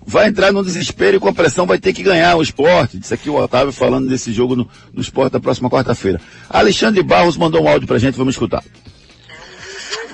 [0.05, 2.97] Vai entrar no desespero e com a pressão vai ter que ganhar o esporte.
[2.97, 6.21] Disse aqui o Otávio falando desse jogo no, no esporte da próxima quarta-feira.
[6.49, 8.63] Alexandre Barros mandou um áudio pra gente, vamos escutar.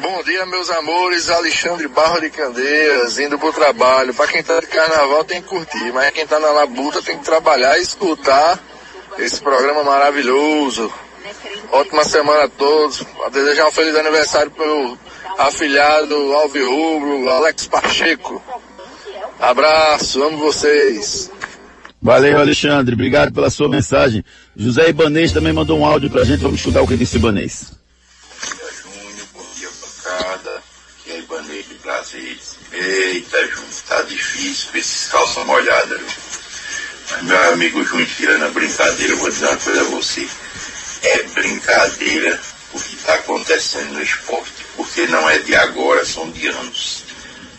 [0.02, 1.30] Bom dia, meus amores.
[1.30, 4.16] Alexandre Barro de Candeias, indo pro trabalho.
[4.16, 7.24] Para quem tá de carnaval tem que curtir, mas quem tá na labuta tem que
[7.24, 8.60] trabalhar e escutar
[9.20, 10.92] esse programa maravilhoso.
[11.72, 13.04] Ótima semana a todos.
[13.26, 14.98] A desejar um feliz aniversário pro
[15.38, 18.42] afilhado Alvirrubro, Alex Pacheco.
[19.40, 21.30] Abraço, amo vocês.
[22.02, 22.94] Valeu, Alexandre.
[22.94, 24.24] Obrigado pela sua mensagem.
[24.56, 26.42] José Ibanês também mandou um áudio pra gente.
[26.42, 27.72] Vamos estudar o que disse Ibanês.
[28.84, 30.64] Júnior, bom dia, bancada.
[31.04, 32.58] Que é Ibanês de Prazeres.
[32.72, 36.02] Eita, Júnior, tá difícil com esses calças molhadas?
[37.12, 40.28] Mas, meu amigo Júnior, tirando a brincadeira, eu vou dizer uma coisa a você.
[41.02, 42.40] É brincadeira
[42.74, 47.04] o que está acontecendo no esporte porque não é de agora, são de anos.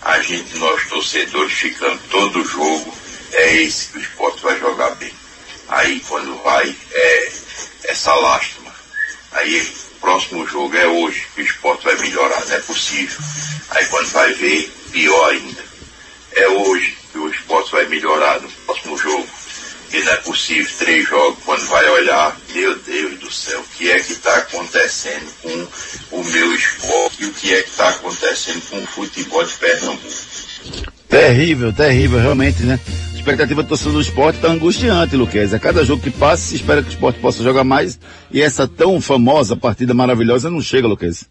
[0.03, 2.94] A gente, nós torcedores, ficando todo jogo,
[3.33, 5.12] é esse que o esporte vai jogar bem.
[5.68, 7.33] Aí quando vai, é
[7.85, 8.72] essa lástima.
[9.33, 13.18] Aí o próximo jogo é hoje, que o esporte vai melhorar, não é possível.
[13.70, 15.64] Aí quando vai ver, pior ainda.
[16.33, 19.27] É hoje que o esporte vai melhorar no próximo jogo.
[19.92, 23.90] E não é possível três jogos, quando vai olhar, meu Deus do céu, o que
[23.90, 28.62] é que está acontecendo com o meu esporte e o que é que está acontecendo
[28.68, 30.07] com o futebol de Pernambuco.
[31.09, 32.81] Terrível, terrível, realmente, né?
[33.12, 35.55] A expectativa do torcedor do esporte está angustiante, Luquez.
[35.55, 37.99] A cada jogo que passa, se espera que o esporte possa jogar mais
[38.31, 41.29] e essa tão famosa partida maravilhosa não chega, Luquez.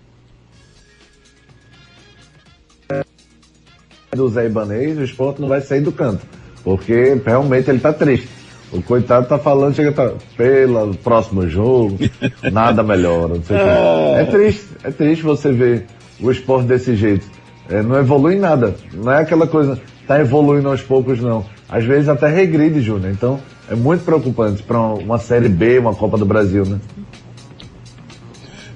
[4.16, 6.26] Do Zé Ibanez, o esporte não vai sair do canto,
[6.64, 8.30] porque realmente ele está triste.
[8.76, 11.98] O coitado tá falando, chega tá, pelo próximo jogo,
[12.52, 13.36] nada melhora.
[13.50, 14.22] É.
[14.22, 15.86] é triste, é triste você ver
[16.20, 17.26] o esporte desse jeito.
[17.70, 18.76] É, não evolui nada.
[18.94, 21.46] Não é aquela coisa, tá evoluindo aos poucos, não.
[21.70, 23.12] Às vezes até regride, Júnior.
[23.12, 26.80] Então, é muito preocupante para uma Série B, uma Copa do Brasil, né?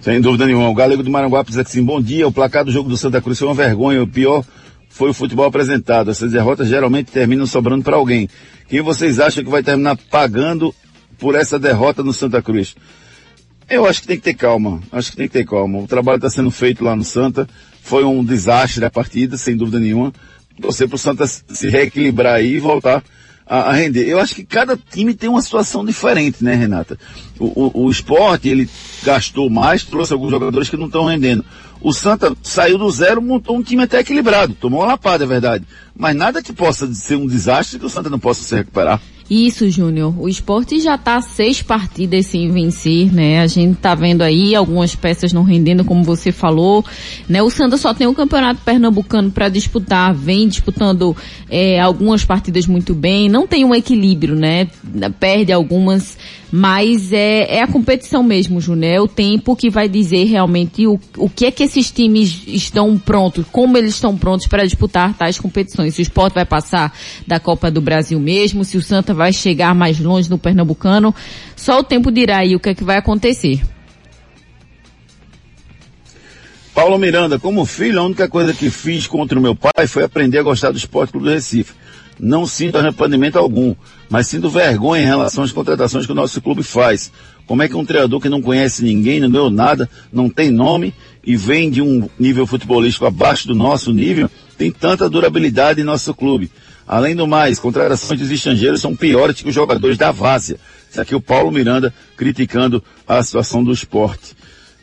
[0.01, 0.69] Sem dúvida nenhuma.
[0.69, 3.37] O Galego do Maranguape diz assim, bom dia, o placar do jogo do Santa Cruz
[3.37, 4.01] foi uma vergonha.
[4.01, 4.43] O pior
[4.99, 6.11] foi o futebol apresentado.
[6.11, 8.27] Essas derrotas geralmente terminam sobrando para alguém.
[8.67, 10.75] Quem vocês acham que vai terminar pagando
[11.17, 12.75] por essa derrota no Santa Cruz?
[13.69, 14.81] Eu acho que tem que ter calma.
[14.91, 15.79] Acho que tem que ter calma.
[15.79, 17.47] O trabalho está sendo feito lá no Santa.
[17.81, 20.11] Foi um desastre a partida, sem dúvida nenhuma.
[20.59, 23.01] Você para o Santa se reequilibrar aí e voltar
[23.47, 24.05] a, a, render.
[24.05, 26.99] Eu acho que cada time tem uma situação diferente, né, Renata?
[27.39, 28.69] O, o, o esporte, ele
[29.01, 31.45] gastou mais, trouxe alguns jogadores que não estão rendendo.
[31.81, 34.53] O Santa saiu do zero, montou um time até equilibrado.
[34.53, 35.65] Tomou uma lapada, é verdade.
[35.95, 39.01] Mas nada que possa ser um desastre que o Santa não possa se recuperar.
[39.29, 40.15] Isso, Júnior.
[40.19, 43.39] O esporte já está seis partidas sem vencer, né?
[43.41, 46.83] A gente tá vendo aí algumas peças não rendendo, como você falou,
[47.27, 47.39] né?
[47.43, 51.15] O Santa só tem o campeonato pernambucano para disputar, vem disputando
[51.47, 54.67] é, algumas partidas muito bem, não tem um equilíbrio, né?
[55.19, 56.17] Perde algumas,
[56.51, 58.91] mas é, é a competição mesmo, Júnior.
[58.91, 62.97] É o tempo que vai dizer realmente o, o que é que esses times estão
[62.97, 65.95] prontos, como eles estão prontos para disputar tais competições.
[65.95, 66.93] Se o esporte vai passar
[67.27, 71.13] da Copa do Brasil mesmo, se o Santa vai chegar mais longe no Pernambucano,
[71.55, 73.61] só o tempo dirá aí o que é que vai acontecer.
[76.79, 80.37] Paulo Miranda, como filho, a única coisa que fiz contra o meu pai foi aprender
[80.37, 81.73] a gostar do Esporte Clube do Recife.
[82.17, 83.75] Não sinto arrependimento algum,
[84.09, 87.11] mas sinto vergonha em relação às contratações que o nosso clube faz.
[87.45, 90.93] Como é que um treinador que não conhece ninguém, não ganhou nada, não tem nome
[91.21, 96.13] e vem de um nível futebolístico abaixo do nosso nível, tem tanta durabilidade em nosso
[96.13, 96.49] clube.
[96.87, 100.57] Além do mais, contratações dos estrangeiros são piores que os jogadores da Várzea.
[100.89, 104.38] Isso aqui é o Paulo Miranda criticando a situação do esporte.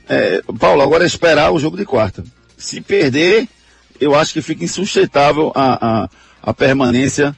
[0.09, 2.23] É, Paulo, agora é esperar o jogo de quarta.
[2.57, 3.49] Se perder,
[4.01, 6.09] eu acho que fica insustentável a, a,
[6.43, 7.35] a permanência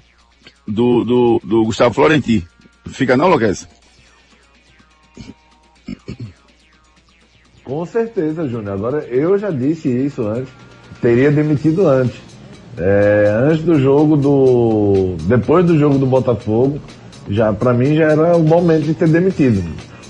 [0.66, 2.46] do, do, do, Gustavo Florenti.
[2.87, 3.66] Fica não, Luquez?
[7.64, 8.74] Com certeza, Júnior.
[8.74, 10.52] Agora, eu já disse isso antes.
[11.00, 12.20] Teria demitido antes.
[12.76, 15.16] É, antes do jogo do.
[15.22, 16.81] Depois do jogo do Botafogo,
[17.28, 19.62] já para mim já era o momento de ter demitido.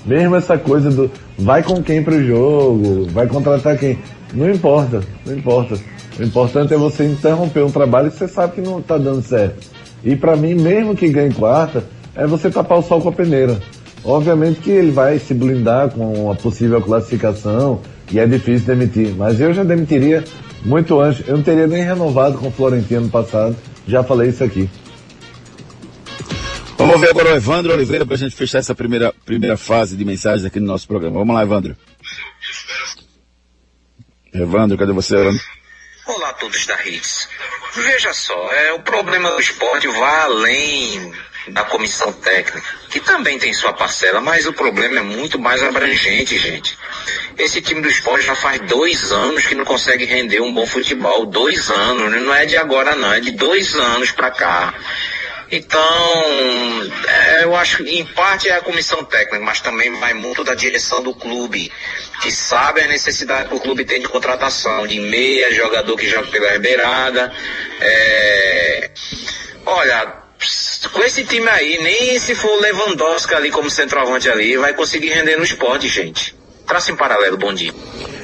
[0.05, 3.97] Mesmo essa coisa do vai com quem para o jogo, vai contratar quem.
[4.33, 5.79] Não importa, não importa.
[6.19, 9.67] O importante é você interromper um trabalho que você sabe que não está dando certo.
[10.03, 11.83] E para mim, mesmo que ganhe quarta,
[12.15, 13.59] é você tapar o sol com a peneira.
[14.03, 17.79] Obviamente que ele vai se blindar com a possível classificação
[18.11, 19.13] e é difícil demitir.
[19.17, 20.23] Mas eu já demitiria
[20.65, 21.27] muito antes.
[21.27, 23.55] Eu não teria nem renovado com o Florentino no passado.
[23.87, 24.69] Já falei isso aqui.
[26.79, 30.05] Vamos ver agora o Evandro Oliveira para a gente fechar essa primeira, primeira fase de
[30.05, 31.19] mensagens aqui no nosso programa.
[31.19, 31.75] Vamos lá, Evandro.
[34.33, 35.41] Evandro, cadê você, Evandro?
[36.07, 37.27] Olá a todos da Hits.
[37.75, 41.11] Veja só, é, o problema do esporte vai além
[41.49, 46.39] da comissão técnica, que também tem sua parcela, mas o problema é muito mais abrangente,
[46.39, 46.77] gente.
[47.37, 51.25] Esse time do esporte já faz dois anos que não consegue render um bom futebol.
[51.25, 52.19] Dois anos, né?
[52.19, 54.73] não é de agora não, é de dois anos para cá.
[55.51, 55.81] Então,
[57.07, 60.53] é, eu acho que em parte é a comissão técnica, mas também vai muito da
[60.53, 61.71] direção do clube,
[62.21, 66.27] que sabe a necessidade que o clube tem de contratação, de meia, jogador que joga
[66.27, 67.31] pela beirada.
[67.81, 68.91] É...
[69.65, 70.13] Olha,
[70.93, 75.35] com esse time aí, nem se for Lewandowski ali como centroavante ali, vai conseguir render
[75.35, 76.35] no esporte, gente.
[76.67, 77.73] Traça em paralelo, bom dia.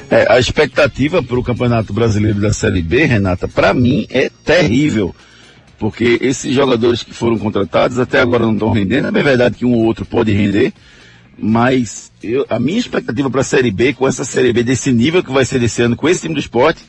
[0.08, 5.12] É, a expectativa para o Campeonato Brasileiro da Série B, Renata, para mim é terrível
[5.78, 9.16] porque esses jogadores que foram contratados até agora não estão rendendo.
[9.16, 10.72] É verdade que um ou outro pode render,
[11.38, 15.22] mas eu, a minha expectativa para a Série B, com essa Série B desse nível
[15.22, 16.82] que vai ser desse ano, com esse time do esporte,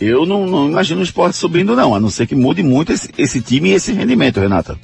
[0.00, 3.10] eu não, não imagino o esporte subindo não, a não ser que mude muito esse,
[3.16, 4.78] esse time e esse rendimento, Renata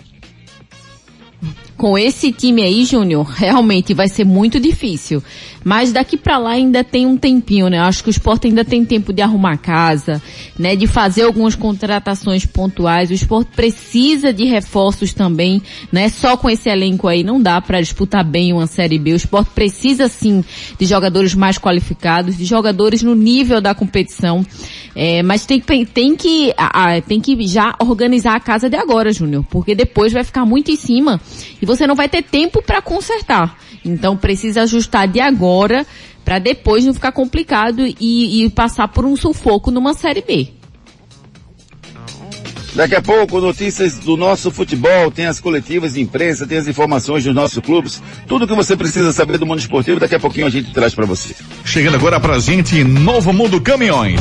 [1.78, 5.22] com esse time aí, Júnior, realmente vai ser muito difícil.
[5.64, 7.78] Mas daqui para lá ainda tem um tempinho, né?
[7.78, 10.20] Acho que o esporte ainda tem tempo de arrumar casa,
[10.58, 10.74] né?
[10.74, 13.10] De fazer algumas contratações pontuais.
[13.10, 15.62] O esporte precisa de reforços também,
[15.92, 16.08] né?
[16.08, 19.12] Só com esse elenco aí não dá para disputar bem uma Série B.
[19.12, 20.44] O esporte precisa sim
[20.78, 24.44] de jogadores mais qualificados, de jogadores no nível da competição.
[24.96, 26.52] É, mas tem, tem que,
[27.06, 30.76] tem que já organizar a casa de agora, Júnior, porque depois vai ficar muito em
[30.76, 31.20] cima
[31.60, 33.58] e você não vai ter tempo para consertar.
[33.84, 35.86] Então precisa ajustar de agora
[36.24, 40.48] para depois não ficar complicado e, e passar por um sufoco numa série B.
[42.74, 47.24] Daqui a pouco, notícias do nosso futebol, tem as coletivas de imprensa, tem as informações
[47.24, 50.50] dos nossos clubes, tudo que você precisa saber do mundo esportivo, daqui a pouquinho a
[50.50, 51.34] gente traz para você.
[51.64, 54.20] Chegando agora pra gente, Novo Mundo Caminhões.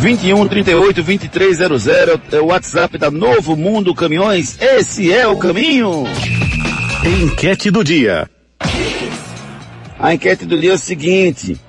[0.00, 1.86] 21 38 2300
[2.32, 4.56] é o WhatsApp da Novo Mundo Caminhões.
[4.58, 6.04] Esse é o caminho.
[7.04, 8.26] Enquete do dia.
[9.98, 11.60] A enquete do dia é o seguinte: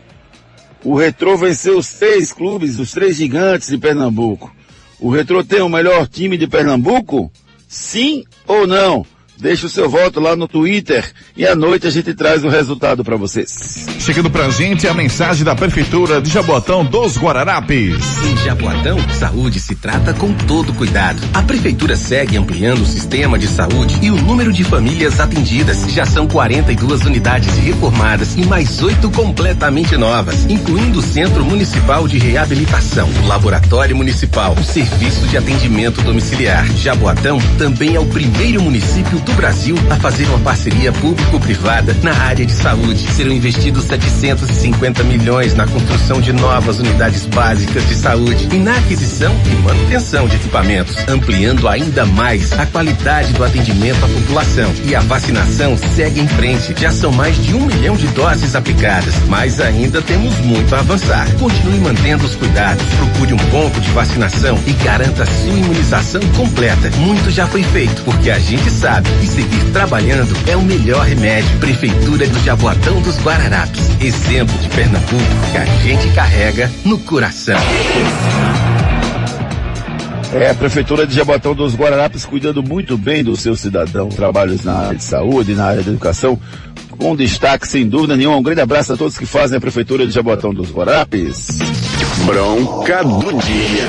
[0.81, 4.49] o Retrô venceu os três clubes, os três gigantes de Pernambuco.
[4.97, 7.29] O Retrô tem o melhor time de Pernambuco?
[7.67, 9.05] Sim ou não?
[9.41, 11.03] Deixe o seu voto lá no Twitter
[11.35, 13.87] e à noite a gente traz o resultado para vocês.
[13.99, 17.95] Chegando pra gente a mensagem da Prefeitura de Jaboatão dos Guararapes.
[18.23, 21.19] Em Jaboatão, saúde se trata com todo cuidado.
[21.33, 25.91] A Prefeitura segue ampliando o sistema de saúde e o número de famílias atendidas.
[25.91, 32.19] Já são 42 unidades reformadas e mais oito completamente novas, incluindo o Centro Municipal de
[32.19, 36.71] Reabilitação, o Laboratório Municipal, o Serviço de Atendimento Domiciliar.
[36.75, 42.45] Jaboatão também é o primeiro município do Brasil a fazer uma parceria público-privada na área
[42.45, 43.11] de saúde.
[43.11, 49.35] Serão investidos 750 milhões na construção de novas unidades básicas de saúde e na aquisição
[49.45, 54.71] e manutenção de equipamentos, ampliando ainda mais a qualidade do atendimento à população.
[54.85, 56.75] E a vacinação segue em frente.
[56.77, 61.27] Já são mais de um milhão de doses aplicadas, mas ainda temos muito a avançar.
[61.39, 66.89] Continue mantendo os cuidados, procure um ponto de vacinação e garanta sua imunização completa.
[66.97, 71.59] Muito já foi feito, porque a gente sabe e seguir trabalhando é o melhor remédio.
[71.59, 73.81] Prefeitura do Jaboatão dos Guararapes.
[74.01, 77.59] Exemplo de Pernambuco que a gente carrega no coração.
[80.33, 84.07] É, a Prefeitura de Jaboatão dos Guararapes cuidando muito bem do seu cidadão.
[84.09, 86.39] Trabalhos na área de saúde, na área da educação,
[86.97, 88.37] com destaque, sem dúvida nenhuma.
[88.37, 91.59] Um grande abraço a todos que fazem a Prefeitura de Jaboatão dos Guararapes.
[92.25, 93.87] Bronca do dia.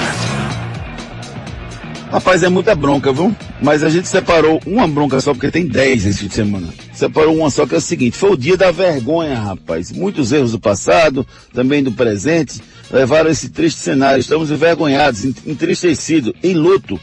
[2.10, 3.34] Rapaz, é muita bronca, viu?
[3.62, 6.68] Mas a gente separou uma bronca só, porque tem 10 esse fim de semana.
[6.92, 9.92] Separou uma só, que é o seguinte, foi o dia da vergonha, rapaz.
[9.92, 12.60] Muitos erros do passado, também do presente,
[12.90, 14.20] levaram esse triste cenário.
[14.20, 17.00] Estamos envergonhados, entristecidos, em luto.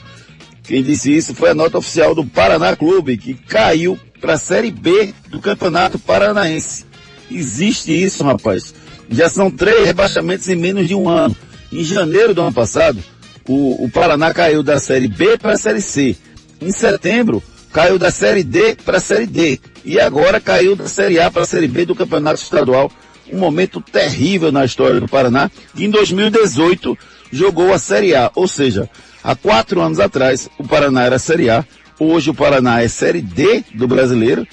[0.63, 4.69] Quem disse isso foi a nota oficial do Paraná Clube, que caiu para a Série
[4.69, 6.85] B do Campeonato Paranaense.
[7.31, 8.73] Existe isso, rapaz.
[9.09, 11.35] Já são três rebaixamentos em menos de um ano.
[11.71, 13.01] Em janeiro do ano passado,
[13.47, 16.17] o, o Paraná caiu da Série B para a Série C.
[16.61, 17.41] Em setembro,
[17.71, 19.59] caiu da Série D para a Série D.
[19.85, 22.91] E agora caiu da Série A para a Série B do Campeonato Estadual.
[23.31, 25.49] Um momento terrível na história do Paraná.
[25.77, 26.97] Em 2018
[27.31, 28.31] jogou a Série A.
[28.35, 28.89] Ou seja,
[29.23, 31.65] há quatro anos atrás o Paraná era Série A.
[31.99, 34.45] Hoje o Paraná é Série D do brasileiro.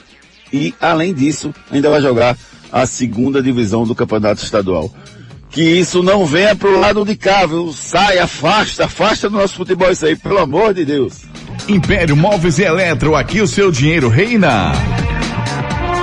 [0.53, 2.37] E além disso, ainda vai jogar
[2.71, 4.93] a segunda divisão do Campeonato Estadual
[5.49, 7.73] que isso não venha pro lado de cá, viu?
[7.73, 11.23] Sai, afasta, afasta do nosso futebol isso aí, pelo amor de Deus.
[11.69, 14.73] Império Móveis e Eletro, aqui o seu dinheiro reina.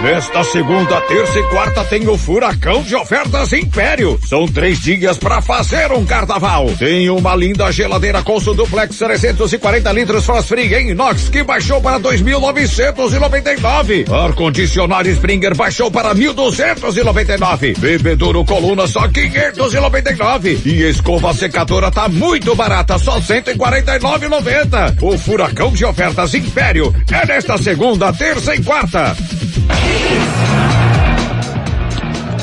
[0.04, 4.20] Nesta segunda, terça e quarta tem o Furacão de Ofertas Império.
[4.28, 6.70] São três dias para fazer um carnaval.
[6.78, 12.02] Tem uma linda geladeira Consul Duplex 340 litros Frost Free em inox que baixou para
[12.02, 14.12] 2.999.
[14.12, 17.80] Ar-condicionado Springer baixou para 1.299.
[17.80, 20.64] Bebedouro Coluna só 599.
[20.66, 25.02] E escova secadora tá muito barata, só 149,90.
[25.02, 29.16] O Furacão de Ofertas Império é nesta segunda, terça e quarta.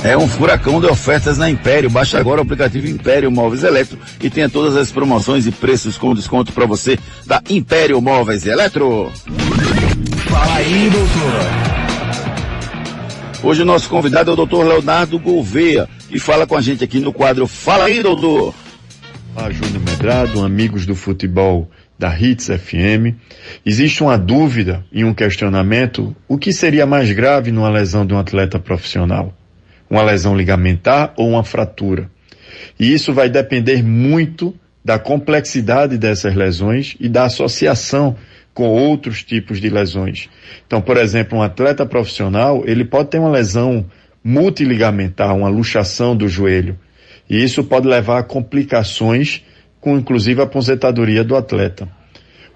[0.02, 1.90] É um furacão de ofertas na Império.
[1.90, 6.14] Baixe agora o aplicativo Império Móveis Eletro e tenha todas as promoções e preços com
[6.14, 9.12] desconto para você da Império Móveis e Eletro.
[10.28, 11.70] Fala aí, doutor.
[13.42, 16.98] Hoje o nosso convidado é o doutor Leonardo Gouveia, que fala com a gente aqui
[16.98, 18.54] no quadro Fala aí, doutor.
[19.36, 23.14] Olá, Júnior Medrado, amigos do futebol da Hits FM.
[23.64, 28.18] Existe uma dúvida e um questionamento: o que seria mais grave numa lesão de um
[28.18, 29.34] atleta profissional?
[29.88, 32.10] Uma lesão ligamentar ou uma fratura?
[32.78, 38.16] E isso vai depender muito da complexidade dessas lesões e da associação
[38.54, 40.30] com outros tipos de lesões.
[40.66, 43.84] Então, por exemplo, um atleta profissional, ele pode ter uma lesão
[44.24, 46.78] multiligamentar, uma luxação do joelho.
[47.28, 49.42] E isso pode levar a complicações
[49.80, 51.88] com inclusive a aposentadoria do atleta.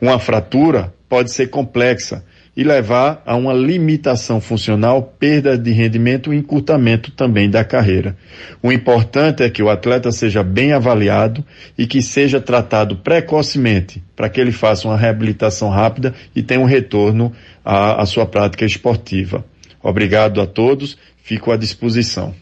[0.01, 2.25] Uma fratura pode ser complexa
[2.57, 8.16] e levar a uma limitação funcional, perda de rendimento e encurtamento também da carreira.
[8.62, 11.45] O importante é que o atleta seja bem avaliado
[11.77, 16.64] e que seja tratado precocemente, para que ele faça uma reabilitação rápida e tenha um
[16.64, 17.33] retorno
[17.64, 19.45] à, à sua prática esportiva.
[19.83, 22.35] Obrigado a todos, fico à disposição.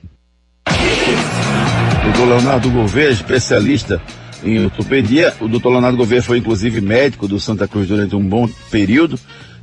[2.04, 4.00] Doutor Leonardo Gouveia, especialista
[4.44, 5.34] em ortopedia.
[5.40, 9.18] O doutor Leonardo Gouveia foi inclusive médico do Santa Cruz durante um bom período.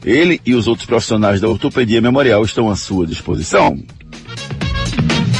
[0.05, 3.77] Ele e os outros profissionais da ortopedia memorial estão à sua disposição.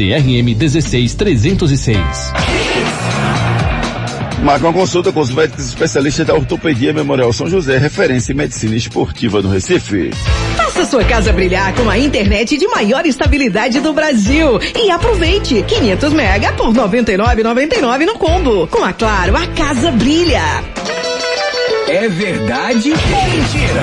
[0.00, 1.98] CRM 16306.
[4.42, 8.74] Marca uma consulta com os médicos especialistas da Ortopedia Memorial São José, referência em medicina
[8.74, 10.10] esportiva no Recife.
[10.56, 16.14] Faça sua casa brilhar com a internet de maior estabilidade do Brasil e aproveite 500
[16.14, 18.66] mega por 99,99 no combo.
[18.68, 20.64] Com a Claro, a casa brilha.
[21.88, 23.82] É verdade ou mentira?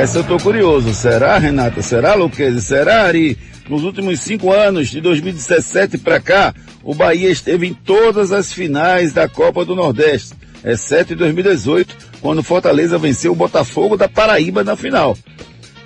[0.00, 0.94] Essa eu tô curioso.
[0.94, 1.82] Será, Renata?
[1.82, 2.60] Será, Luquezzi?
[2.60, 3.36] Será, Ari?
[3.68, 9.12] Nos últimos cinco anos, de 2017 para cá, o Bahia esteve em todas as finais
[9.12, 14.76] da Copa do Nordeste, exceto em 2018, quando Fortaleza venceu o Botafogo da Paraíba na
[14.76, 15.16] final.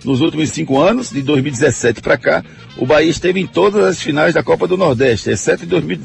[0.05, 2.45] Nos últimos cinco anos, de 2017 para cá,
[2.77, 5.99] o Bahia esteve em todas as finais da Copa do Nordeste, exceto em 2000,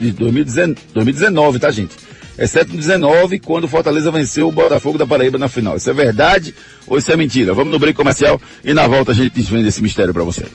[0.00, 1.94] de 2019, tá, gente?
[2.38, 5.76] Exceto em 19, quando o Fortaleza venceu o Botafogo da Paraíba na final.
[5.76, 6.54] Isso é verdade
[6.86, 7.52] ou isso é mentira?
[7.52, 10.46] Vamos no break comercial e na volta a gente desvenda esse mistério para você.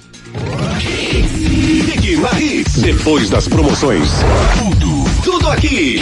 [2.82, 4.10] Depois das promoções.
[4.58, 6.02] Tudo, tudo aqui.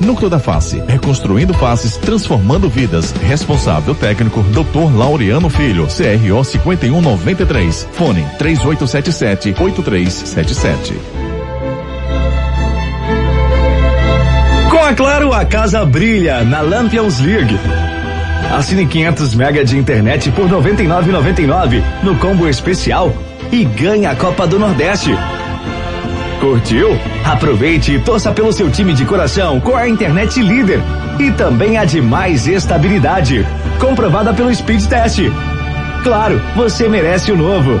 [0.00, 3.12] Núcleo da Face, reconstruindo faces, transformando vidas.
[3.22, 4.96] Responsável técnico, Dr.
[4.96, 7.88] Laureano Filho, CRO 5193.
[7.92, 10.94] Fone 3877 8377.
[14.70, 17.58] Com a Claro, a casa brilha na Lampions League.
[18.50, 23.12] Assine 500 mega de internet por 99,99 no combo especial
[23.52, 25.14] e ganhe a Copa do Nordeste.
[26.40, 26.90] Curtiu?
[27.24, 30.80] Aproveite e torça pelo seu time de coração com a internet líder
[31.18, 33.44] e também a de mais estabilidade,
[33.80, 35.18] comprovada pelo Speed Test.
[36.04, 37.80] Claro, você merece o novo.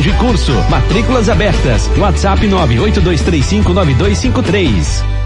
[0.09, 0.53] e Curso.
[0.69, 1.89] Matrículas abertas.
[1.97, 5.20] WhatsApp 982359253.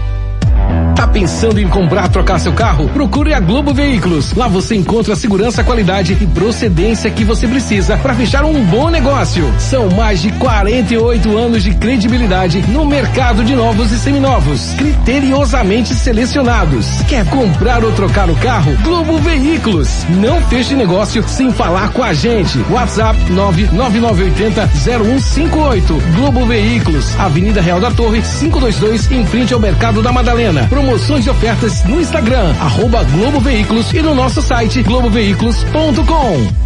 [0.96, 2.88] Tá pensando em comprar, trocar seu carro?
[2.88, 4.32] Procure a Globo Veículos.
[4.32, 8.88] Lá você encontra a segurança, qualidade e procedência que você precisa para fechar um bom
[8.88, 9.44] negócio.
[9.58, 17.02] São mais de 48 anos de credibilidade no mercado de novos e seminovos, criteriosamente selecionados.
[17.02, 18.74] Quer comprar ou trocar o carro?
[18.82, 20.06] Globo Veículos.
[20.08, 22.58] Não feche negócio sem falar com a gente.
[22.70, 26.16] WhatsApp 999800158.
[26.16, 30.45] Globo Veículos, Avenida Real da Torre, 522, em frente ao Mercado da Madalena.
[30.68, 36.65] Promoções e ofertas no Instagram, arroba Globo Veículos e no nosso site globoveículos.com.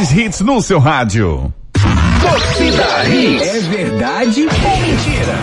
[0.00, 1.52] Mais hits no seu rádio.
[1.74, 3.42] Torcida Hits.
[3.42, 5.34] É verdade ou mentira?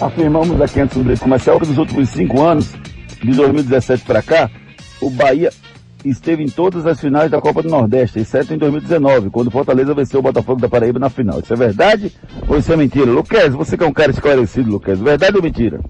[0.00, 2.72] Afirmamos aqui antes do break comercial que nos últimos cinco anos,
[3.20, 4.48] de 2017 para cá,
[5.00, 5.50] o Bahia
[6.04, 9.92] esteve em todas as finais da Copa do Nordeste, exceto em 2019, quando o Fortaleza
[9.92, 11.40] venceu o Botafogo da Paraíba na final.
[11.40, 12.12] Isso é verdade
[12.46, 13.10] ou isso é mentira?
[13.10, 15.80] Luquez, você que é um cara esclarecido, Luquez, verdade ou mentira?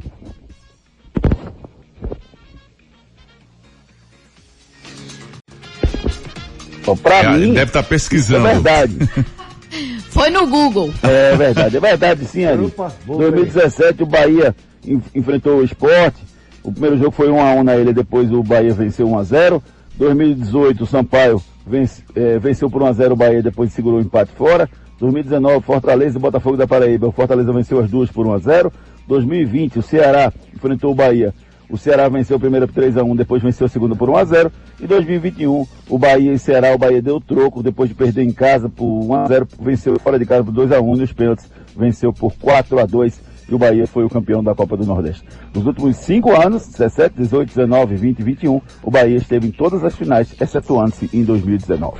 [6.84, 8.44] Bom, pra É, mim, deve estar é pesquisando.
[8.44, 8.96] verdade.
[10.10, 10.92] Foi no Google.
[11.02, 12.72] É verdade, é verdade sim, Ari.
[13.06, 14.54] 2017 o Bahia
[14.86, 16.18] en- enfrentou o esporte.
[16.62, 19.60] O primeiro jogo foi 1x1 na ilha, depois o Bahia venceu 1x0.
[19.98, 24.68] 2018 o Sampaio vence- eh, venceu por 1x0 o Bahia, depois segurou o empate fora.
[25.00, 27.08] 2019 Fortaleza e Botafogo da Paraíba.
[27.08, 28.70] O Fortaleza venceu as duas por 1x0.
[29.08, 31.34] 2020 o Ceará enfrentou o Bahia.
[31.68, 34.50] O Ceará venceu a primeira por 3x1, depois venceu a segunda por 1x0.
[34.80, 38.68] E 2021, o Bahia e Ceará, o Bahia deu troco, depois de perder em casa
[38.68, 43.14] por 1x0, venceu fora de casa por 2x1 nos pênaltis, venceu por 4x2
[43.48, 45.22] e o Bahia foi o campeão da Copa do Nordeste.
[45.54, 49.84] Nos últimos cinco anos, 17, 18, 19, 20 e 21, o Bahia esteve em todas
[49.84, 51.98] as finais, excetuando-se em 2019.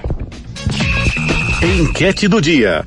[1.63, 2.87] Enquete do dia.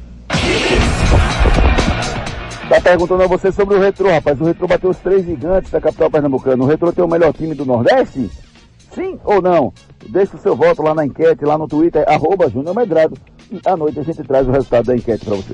[2.69, 4.39] Tá perguntando a você sobre o Retro, rapaz.
[4.41, 6.61] O Retro bateu os três gigantes da capital pernambucana.
[6.61, 8.29] O Retro tem o melhor time do Nordeste?
[8.93, 9.71] Sim ou não?
[10.09, 13.17] Deixe o seu voto lá na enquete, lá no Twitter, arroba Júnior Medrado.
[13.49, 15.53] E à noite a gente traz o resultado da enquete para você.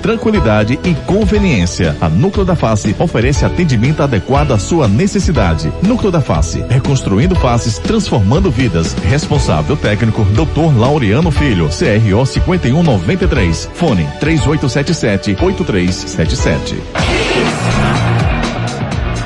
[0.01, 1.95] tranquilidade e conveniência.
[2.01, 5.71] A Núcleo da Face oferece atendimento adequado à sua necessidade.
[5.81, 8.93] Núcleo da Face, reconstruindo faces, transformando vidas.
[8.93, 10.77] Responsável técnico, Dr.
[10.77, 13.69] Laureano Filho, CRO 5193.
[13.73, 17.41] Fone 3877 8377.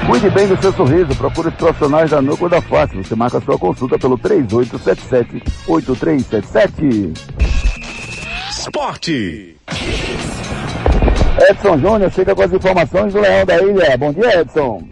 [0.05, 2.95] Cuide bem do seu sorriso, procure os profissionais da Núcleo da Face.
[2.95, 7.17] Você marca sua consulta pelo 3877-8377.
[8.51, 9.57] Esporte.
[11.37, 13.97] Edson Júnior chega com as informações do Leão da Ilha.
[13.97, 14.83] Bom dia, Edson.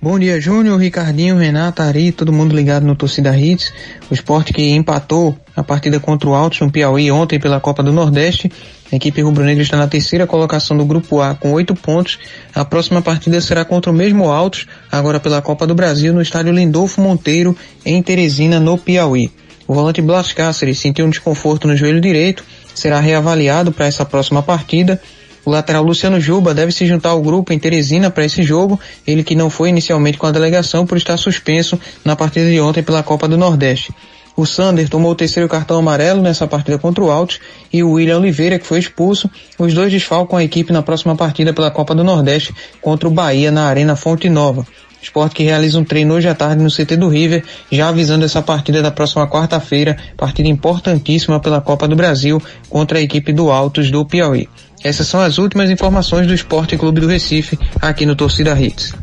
[0.00, 3.70] Bom dia, Júnior, Ricardinho, Renato, Ari, todo mundo ligado no Torcida Hits.
[4.10, 7.92] O esporte que empatou a partida contra o Altos no Piauí ontem pela Copa do
[7.92, 8.50] Nordeste.
[8.90, 12.18] A equipe rubro-negra está na terceira colocação do Grupo A com oito pontos.
[12.54, 16.52] A próxima partida será contra o mesmo Altos, agora pela Copa do Brasil, no estádio
[16.52, 19.30] Lindolfo Monteiro, em Teresina, no Piauí.
[19.66, 22.42] O volante Blas Cáceres sentiu um desconforto no joelho direito,
[22.74, 25.00] será reavaliado para essa próxima partida.
[25.44, 29.24] O lateral Luciano Juba deve se juntar ao grupo em Teresina para esse jogo, ele
[29.24, 33.02] que não foi inicialmente com a delegação por estar suspenso na partida de ontem pela
[33.02, 33.92] Copa do Nordeste.
[34.36, 37.40] O Sander tomou o terceiro cartão amarelo nessa partida contra o Altos
[37.72, 41.52] e o William Oliveira, que foi expulso, os dois desfalcam a equipe na próxima partida
[41.52, 44.66] pela Copa do Nordeste contra o Bahia na Arena Fonte Nova.
[45.02, 48.42] Esporte que realiza um treino hoje à tarde no CT do River, já avisando essa
[48.42, 53.90] partida da próxima quarta-feira, partida importantíssima pela Copa do Brasil contra a equipe do Altos
[53.90, 54.46] do Piauí.
[54.82, 58.94] Essas são as últimas informações do Esporte Clube do Recife, aqui no Torcida Hits.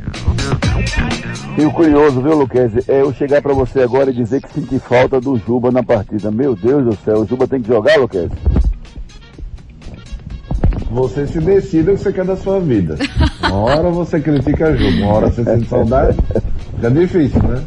[1.55, 4.79] E o curioso, viu, Luquezzi, é eu chegar pra você agora e dizer que senti
[4.79, 6.31] falta do Juba na partida.
[6.31, 8.31] Meu Deus do céu, o Juba tem que jogar, Luquezzi?
[10.89, 12.97] Você se decida o que você quer da sua vida.
[13.43, 16.17] Uma hora você critica Juba, uma hora você sente saudade.
[16.75, 17.63] Fica difícil, né?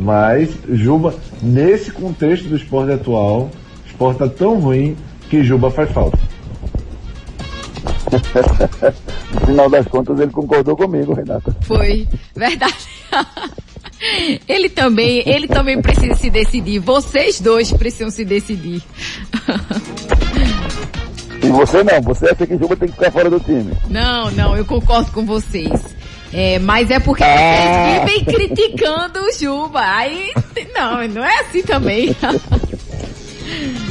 [0.00, 3.42] Mas Juba, nesse contexto do esporte atual,
[3.84, 4.96] o esporte tá tão ruim
[5.28, 6.18] que Juba faz falta.
[8.10, 11.54] No final das contas, ele concordou comigo, Renata.
[11.62, 12.74] Foi, verdade.
[14.46, 16.78] Ele também, ele também precisa se decidir.
[16.78, 18.80] Vocês dois precisam se decidir.
[21.42, 23.72] E você não, você acha que Juba tem que ficar fora do time?
[23.88, 25.80] Não, não, eu concordo com vocês.
[26.32, 28.04] É, mas é porque Ah.
[28.04, 29.80] vocês vivem criticando o Juba.
[29.80, 30.32] Aí,
[30.74, 32.14] não, não é assim também.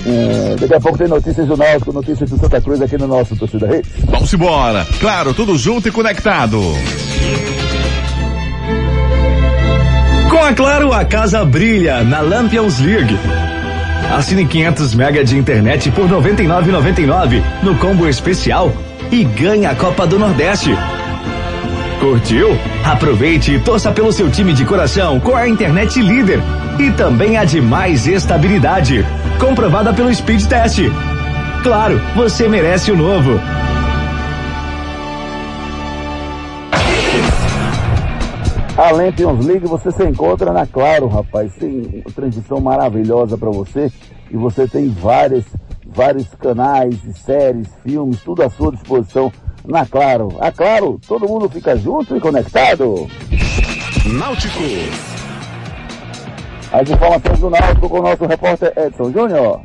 [0.05, 3.35] É, daqui a pouco tem notícias do Náutico, notícias do Santa Cruz aqui no nosso
[3.35, 3.85] Torcida Reis.
[4.05, 4.85] Vamos embora.
[4.99, 6.61] Claro, tudo junto e conectado.
[10.29, 13.17] Com a Claro, a casa brilha na Lampions League.
[14.15, 18.71] Assine 500 mega de internet por 99,99 no combo especial
[19.11, 20.71] e ganhe a Copa do Nordeste.
[21.99, 22.49] Curtiu?
[22.85, 26.39] Aproveite e torça pelo seu time de coração com a internet líder
[26.79, 29.03] e também a de mais estabilidade,
[29.39, 30.79] comprovada pelo Speed Test.
[31.63, 33.39] Claro, você merece o novo.
[38.77, 41.55] A Lampions League você se encontra na Claro, rapaz.
[41.55, 43.91] Tem uma transmissão maravilhosa para você
[44.29, 45.45] e você tem várias,
[45.83, 46.95] vários canais,
[47.25, 49.31] séries, filmes, tudo à sua disposição
[49.67, 50.37] na Claro.
[50.39, 53.07] A Claro, todo mundo fica junto e conectado.
[54.05, 54.63] Náutico.
[56.71, 59.61] As informações do Náutico com o nosso repórter Edson Júnior.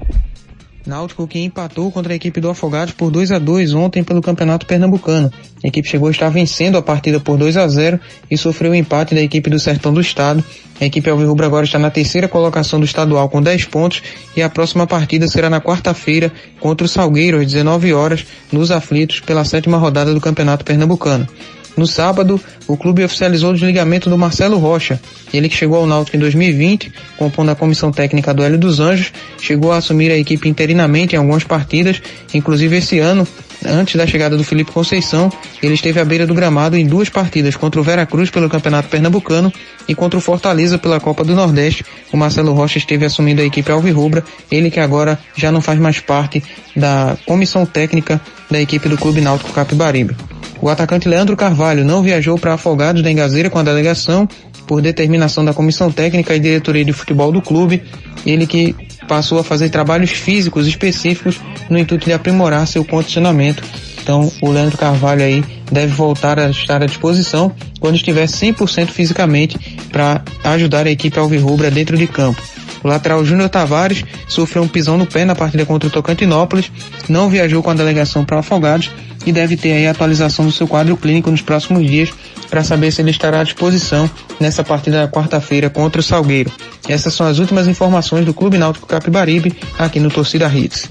[0.86, 4.66] Náutico que empatou contra a equipe do Afogados por 2 a 2 ontem pelo Campeonato
[4.66, 5.30] Pernambucano.
[5.62, 8.74] A equipe chegou a estar vencendo a partida por 2 a 0 e sofreu o
[8.74, 10.44] empate da equipe do Sertão do Estado.
[10.80, 14.02] A equipe Alvirrubra agora está na terceira colocação do estadual com 10 pontos
[14.36, 19.20] e a próxima partida será na quarta-feira contra o Salgueiro às 19 horas nos aflitos
[19.20, 21.28] pela sétima rodada do Campeonato Pernambucano.
[21.76, 25.00] No sábado, o clube oficializou o desligamento do Marcelo Rocha.
[25.32, 29.12] Ele que chegou ao Náutico em 2020, compondo a comissão técnica do Hélio dos Anjos,
[29.40, 32.02] chegou a assumir a equipe interinamente em algumas partidas,
[32.34, 33.26] inclusive esse ano,
[33.66, 35.30] antes da chegada do Felipe Conceição,
[35.62, 38.88] ele esteve à beira do gramado em duas partidas, contra o Vera Cruz pelo Campeonato
[38.88, 39.52] Pernambucano
[39.88, 41.84] e contra o Fortaleza pela Copa do Nordeste.
[42.12, 46.00] O Marcelo Rocha esteve assumindo a equipe Alvirrubra, ele que agora já não faz mais
[46.00, 46.42] parte
[46.76, 50.16] da comissão técnica da equipe do Clube Náutico Capibaribe.
[50.60, 54.28] O atacante Leandro Carvalho não viajou para Afogados da Engazeira com a delegação
[54.66, 57.82] por determinação da comissão técnica e diretoria de futebol do clube.
[58.24, 58.74] Ele que
[59.08, 63.62] passou a fazer trabalhos físicos específicos no intuito de aprimorar seu condicionamento.
[64.02, 69.58] Então, o Leandro Carvalho aí deve voltar a estar à disposição quando estiver 100% fisicamente
[69.90, 72.42] para ajudar a equipe alvirrubra dentro de campo.
[72.82, 76.70] O lateral Júnior Tavares sofreu um pisão no pé na partida contra o Tocantinópolis,
[77.08, 78.90] não viajou com a delegação para Afogados
[79.24, 82.12] e deve ter aí a atualização do seu quadro clínico nos próximos dias
[82.52, 86.52] para saber se ele estará à disposição nessa partida da quarta-feira contra o Salgueiro.
[86.86, 90.90] Essas são as últimas informações do Clube Náutico Capibaribe aqui no Torcida Hits.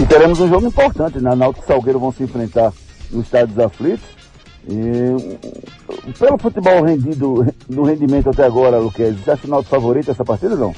[0.00, 1.32] E teremos um jogo importante, né?
[1.36, 2.72] Náutico e Salgueiro vão se enfrentar
[3.12, 4.04] no Estádio dos Aflitos.
[4.68, 10.24] E pelo futebol rendido, do rendimento até agora, Luquez, você acha o Náutico favorito essa
[10.24, 10.74] partida ou não?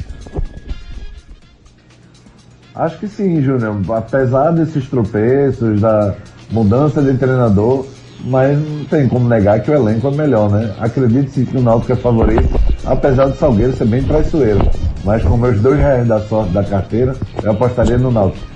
[2.74, 3.80] Acho que sim, Júnior.
[3.96, 6.14] Apesar desses tropeços, da
[6.50, 7.86] mudança de treinador,
[8.20, 10.74] mas não tem como negar que o elenco é melhor, né?
[10.78, 12.48] Acredito sim que o Náutico é favorito,
[12.84, 14.60] apesar do Salgueiro ser bem traiçoeiro.
[15.04, 18.46] Mas com meus dois reais da sorte da carteira, eu apostaria no Náutico.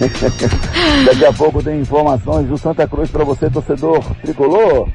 [1.04, 4.88] Daqui a pouco tem informações do Santa Cruz para você, torcedor tricolor.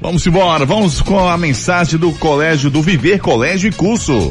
[0.00, 4.30] Vamos embora, vamos com a mensagem do Colégio do Viver Colégio e Curso.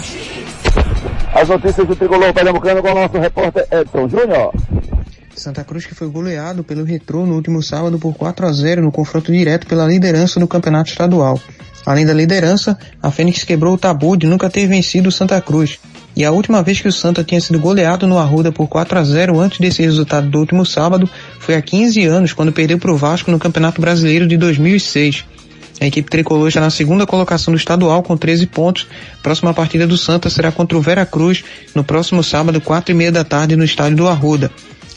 [1.34, 4.54] As notícias do Tricolor Pernambucano com o nosso repórter Edson Júnior.
[5.44, 8.94] Santa Cruz que foi goleado pelo Retrô no último sábado por 4 a 0 no
[8.94, 11.38] confronto direto pela liderança do campeonato estadual.
[11.86, 15.80] Além da liderança, a Fênix quebrou o tabu de nunca ter vencido o Santa Cruz.
[16.16, 19.04] E a última vez que o Santa tinha sido goleado no Arruda por 4 a
[19.04, 22.98] 0 antes desse resultado do último sábado foi há 15 anos, quando perdeu para o
[22.98, 25.26] Vasco no Campeonato Brasileiro de 2006.
[25.82, 28.88] A equipe tricolor está na segunda colocação do estadual com 13 pontos.
[29.22, 31.44] Próxima partida do Santa será contra o Vera Cruz
[31.76, 34.50] no próximo sábado, quatro e meia da tarde, no estádio do Arruda.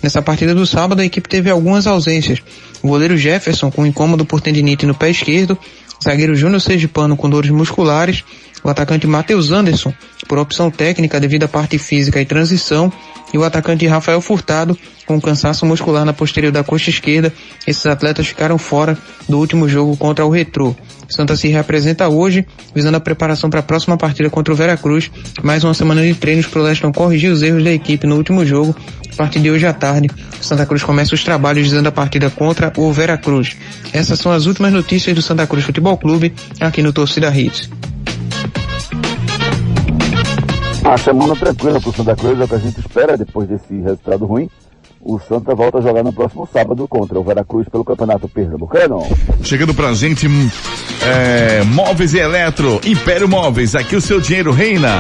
[0.07, 2.41] Nessa partida do sábado, a equipe teve algumas ausências.
[2.81, 5.59] O goleiro Jefferson com incômodo por tendinite no pé esquerdo,
[6.01, 8.23] zagueiro Júnior Sergipano com dores musculares,
[8.63, 9.93] o atacante Matheus Anderson,
[10.29, 12.93] por opção técnica devido à parte física e transição,
[13.35, 17.33] e o atacante Rafael Furtado, com cansaço muscular na posterior da coxa esquerda.
[17.67, 18.97] Esses atletas ficaram fora
[19.29, 20.73] do último jogo contra o Retrô.
[21.09, 25.11] Santa se reapresenta hoje, visando a preparação para a próxima partida contra o Veracruz.
[25.43, 28.45] Mais uma semana de treinos para o Leston corrigir os erros da equipe no último
[28.45, 28.75] jogo.
[29.13, 32.73] A partir de hoje à tarde, Santa Cruz começa os trabalhos visando a partida contra
[32.77, 33.57] o Veracruz.
[33.93, 37.71] Essas são as últimas notícias do Santa Cruz Futebol Clube aqui no Torcida Hits.
[40.85, 44.25] A semana tranquila pro Santa Cruz é o que a gente espera depois desse resultado
[44.25, 44.49] ruim.
[45.09, 48.99] O Santa volta a jogar no próximo sábado contra o Veracruz pelo Campeonato Pernambucano.
[49.41, 50.27] Chegando pra gente,
[51.01, 54.99] é, Móveis e Eletro, Império Móveis, aqui o seu dinheiro reina.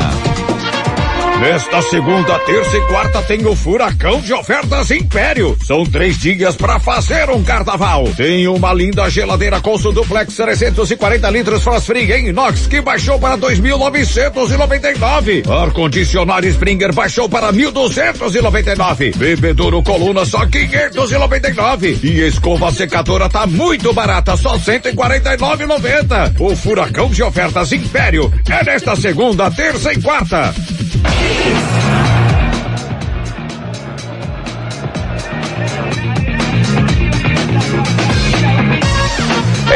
[1.40, 5.54] Nesta segunda, terça e quarta tem o Furacão de Ofertas Império.
[5.62, 8.08] São três dias para fazer um carnaval.
[8.16, 13.36] Tem uma linda geladeira Consul Duplex 340 litros Frost Free em inox que baixou para
[13.36, 15.46] 2.999.
[15.46, 19.14] Ar-condicionado Springer baixou para 1.299.
[19.16, 21.98] Bebedouro Coluna só 599.
[22.02, 26.40] E escova secadora tá muito barata, só 149,90.
[26.40, 30.54] O Furacão de Ofertas Império é nesta segunda, terça e quarta.
[31.06, 31.95] Peace.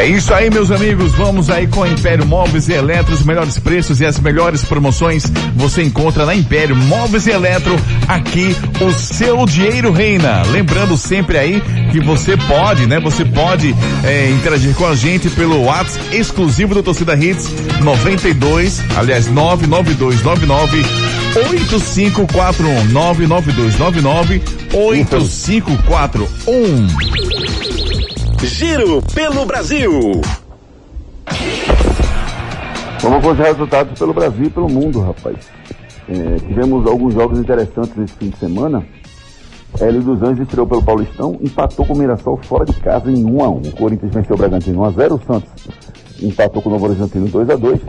[0.01, 1.11] É isso aí, meus amigos.
[1.11, 3.13] Vamos aí com a Império Móveis e Eletro.
[3.13, 7.75] Os melhores preços e as melhores promoções você encontra na Império Móveis e Eletro.
[8.07, 10.41] Aqui o seu dinheiro reina.
[10.47, 12.99] Lembrando sempre aí que você pode, né?
[12.99, 17.47] Você pode é, interagir com a gente pelo WhatsApp exclusivo do Torcida Hits
[17.83, 20.83] 92, aliás 99299
[21.35, 24.41] 8541 99299
[24.73, 27.50] 8541
[28.43, 30.21] Giro pelo Brasil.
[32.99, 35.37] Vamos com os resultados pelo Brasil e pelo mundo, rapaz.
[36.09, 38.83] É, tivemos alguns jogos interessantes esse fim de semana.
[39.79, 43.43] Hélio dos Anjos estreou pelo Paulistão, empatou com o Mirassol fora de casa em 1
[43.43, 45.49] a 1 O Corinthians venceu o Bragantino 1 a 0 O Santos
[46.21, 47.79] empatou com o Novo Horizontino 2 a 2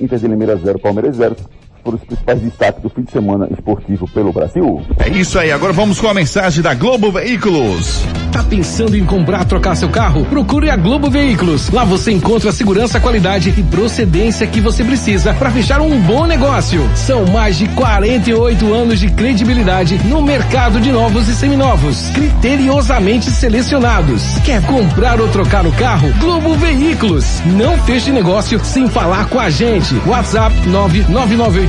[0.00, 1.36] Inter de Limeira 0, Palmeiras 0
[1.82, 4.82] foram os principais destaques do fim de semana esportivo pelo Brasil.
[4.98, 8.04] É isso aí, agora vamos com a mensagem da Globo Veículos.
[8.32, 10.24] Tá pensando em comprar, trocar seu carro?
[10.26, 11.68] Procure a Globo Veículos.
[11.70, 16.26] Lá você encontra a segurança, qualidade e procedência que você precisa para fechar um bom
[16.26, 16.88] negócio.
[16.94, 24.38] São mais de 48 anos de credibilidade no mercado de novos e seminovos, criteriosamente selecionados.
[24.44, 26.12] Quer comprar ou trocar o carro?
[26.20, 27.40] Globo Veículos.
[27.46, 29.94] Não feche negócio sem falar com a gente.
[30.06, 30.54] WhatsApp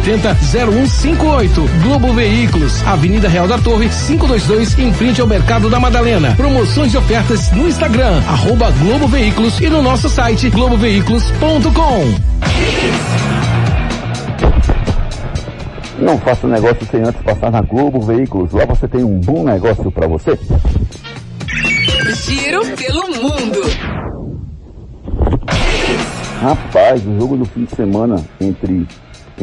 [0.02, 1.70] 99980 0158.
[1.84, 6.36] Globo Veículos, Avenida Real da Torre, 522, em frente ao Mercado da Madalena.
[6.36, 12.42] Promoções e ofertas no Instagram, arroba Globo Veículos e no nosso site globoveículos.com.
[16.00, 18.52] Não faça negócio sem antes passar na Globo Veículos.
[18.54, 20.38] Lá você tem um bom negócio para você.
[22.24, 23.62] Giro pelo mundo.
[26.42, 28.88] Rapaz, o jogo do fim de semana entre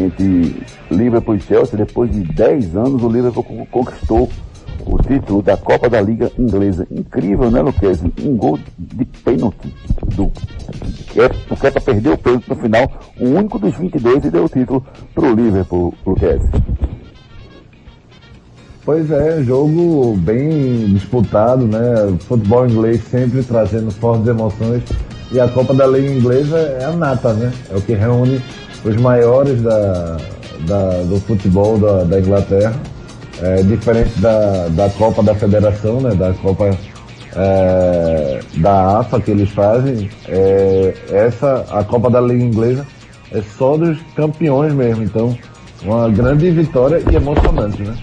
[0.00, 4.28] entre Liverpool e Chelsea, depois de 10 anos, o Liverpool conquistou
[4.86, 6.86] o título da Copa da Liga Inglesa.
[6.90, 8.12] Incrível, né, Luquezzi?
[8.22, 9.74] Um gol de pênalti
[10.14, 10.32] do
[11.50, 14.84] o Kepa perdeu o pênalti no final, o único dos 22 e deu o título
[15.14, 16.48] para o Liverpool, Luquezzi.
[18.84, 22.16] Pois é, jogo bem disputado, né?
[22.20, 24.82] Futebol inglês sempre trazendo fortes emoções
[25.30, 27.52] e a Copa da Liga Inglesa é a nata, né?
[27.70, 28.40] É o que reúne
[28.84, 30.16] os maiores da,
[30.66, 32.74] da do futebol da, da Inglaterra,
[33.40, 36.70] é, diferente da, da Copa da Federação, né, da Copa
[37.36, 42.86] é, da AFA que eles fazem, é, essa, a Copa da Liga Inglesa,
[43.32, 45.36] é só dos campeões mesmo, então
[45.82, 47.96] uma grande vitória e emocionante, né?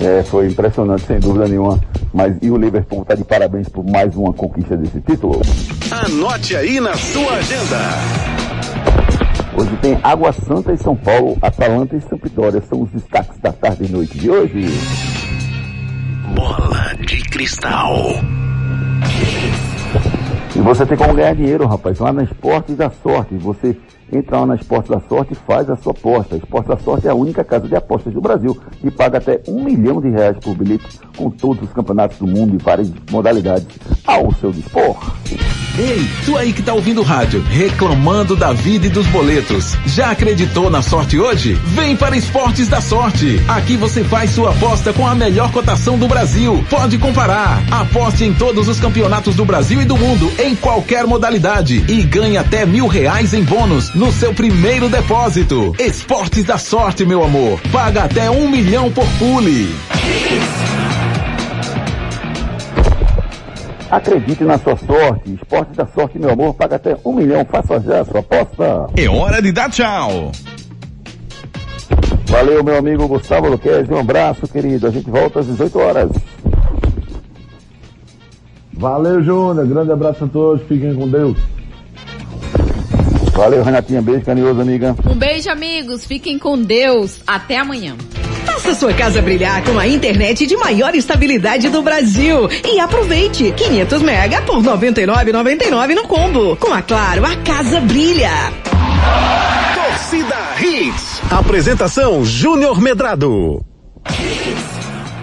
[0.00, 1.80] É, foi impressionante, sem dúvida nenhuma.
[2.14, 5.42] Mas e o Liverpool está de parabéns por mais uma conquista desse título.
[5.90, 7.76] Anote aí na sua agenda.
[9.58, 12.62] Hoje tem Água Santa e São Paulo, Atalanta e Sampdoria.
[12.68, 14.66] São os destaques da tarde e noite de hoje.
[16.36, 17.96] Bola de cristal.
[20.54, 23.34] E você tem como ganhar dinheiro, rapaz, lá na Esportes da Sorte.
[23.38, 23.76] Você
[24.14, 26.36] Entra lá na Esporte da Sorte e faz a sua aposta.
[26.36, 29.42] A Esporte da Sorte é a única casa de apostas do Brasil que paga até
[29.48, 33.66] um milhão de reais por bilhete com todos os campeonatos do mundo e várias modalidades
[34.06, 34.96] ao seu dispor.
[35.76, 39.74] Ei, tu aí que tá ouvindo o rádio, reclamando da vida e dos boletos.
[39.86, 41.54] Já acreditou na sorte hoje?
[41.54, 43.42] Vem para Esportes da Sorte.
[43.48, 46.64] Aqui você faz sua aposta com a melhor cotação do Brasil.
[46.70, 47.60] Pode comparar.
[47.72, 51.84] Aposte em todos os campeonatos do Brasil e do mundo, em qualquer modalidade.
[51.88, 55.74] E ganhe até mil reais em bônus no seu primeiro depósito.
[55.78, 57.60] Esportes da Sorte, meu amor.
[57.72, 59.68] Paga até um milhão por pule.
[63.90, 65.34] Acredite na sua sorte.
[65.34, 67.44] Esporte da Sorte, meu amor, paga até um milhão.
[67.44, 68.86] Faça já a sua aposta.
[68.96, 70.32] É hora de dar tchau.
[72.26, 73.88] Valeu, meu amigo Gustavo Luquez.
[73.88, 74.86] Um abraço, querido.
[74.86, 76.10] A gente volta às 18 horas.
[78.72, 79.66] Valeu, Júnior.
[79.66, 80.62] Grande abraço a todos.
[80.66, 81.36] Fiquem com Deus.
[83.34, 84.00] Valeu, Renatinha.
[84.00, 84.94] Beijo carinhoso, amiga.
[85.06, 86.04] Um beijo, amigos.
[86.04, 87.18] Fiquem com Deus.
[87.26, 87.96] Até amanhã.
[88.46, 92.48] Faça sua casa brilhar com a internet de maior estabilidade do Brasil.
[92.64, 96.56] E aproveite 500 mega por 99,99 no combo.
[96.56, 98.30] Com a Claro, a casa brilha.
[99.74, 101.22] Torcida Hits.
[101.30, 103.64] Apresentação Júnior Medrado.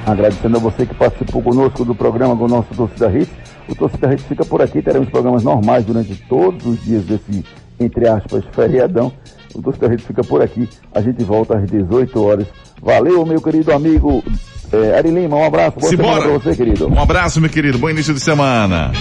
[0.05, 3.31] Agradecendo a você que participou conosco do programa com o nosso Torcida Hits.
[3.69, 4.81] O Torcida Hits fica por aqui.
[4.81, 7.43] Teremos programas normais durante todos os dias desse,
[7.83, 9.11] entre aspas, feriadão.
[9.53, 10.67] O Torcida Hits fica por aqui.
[10.93, 12.47] A gente volta às 18 horas.
[12.81, 14.23] Valeu, meu querido amigo
[14.71, 15.35] é, Ari Lima.
[15.35, 15.79] Um abraço.
[15.79, 16.21] Boa Simbora.
[16.21, 16.87] semana pra você, querido.
[16.87, 17.77] Um abraço, meu querido.
[17.77, 18.91] Bom início de semana.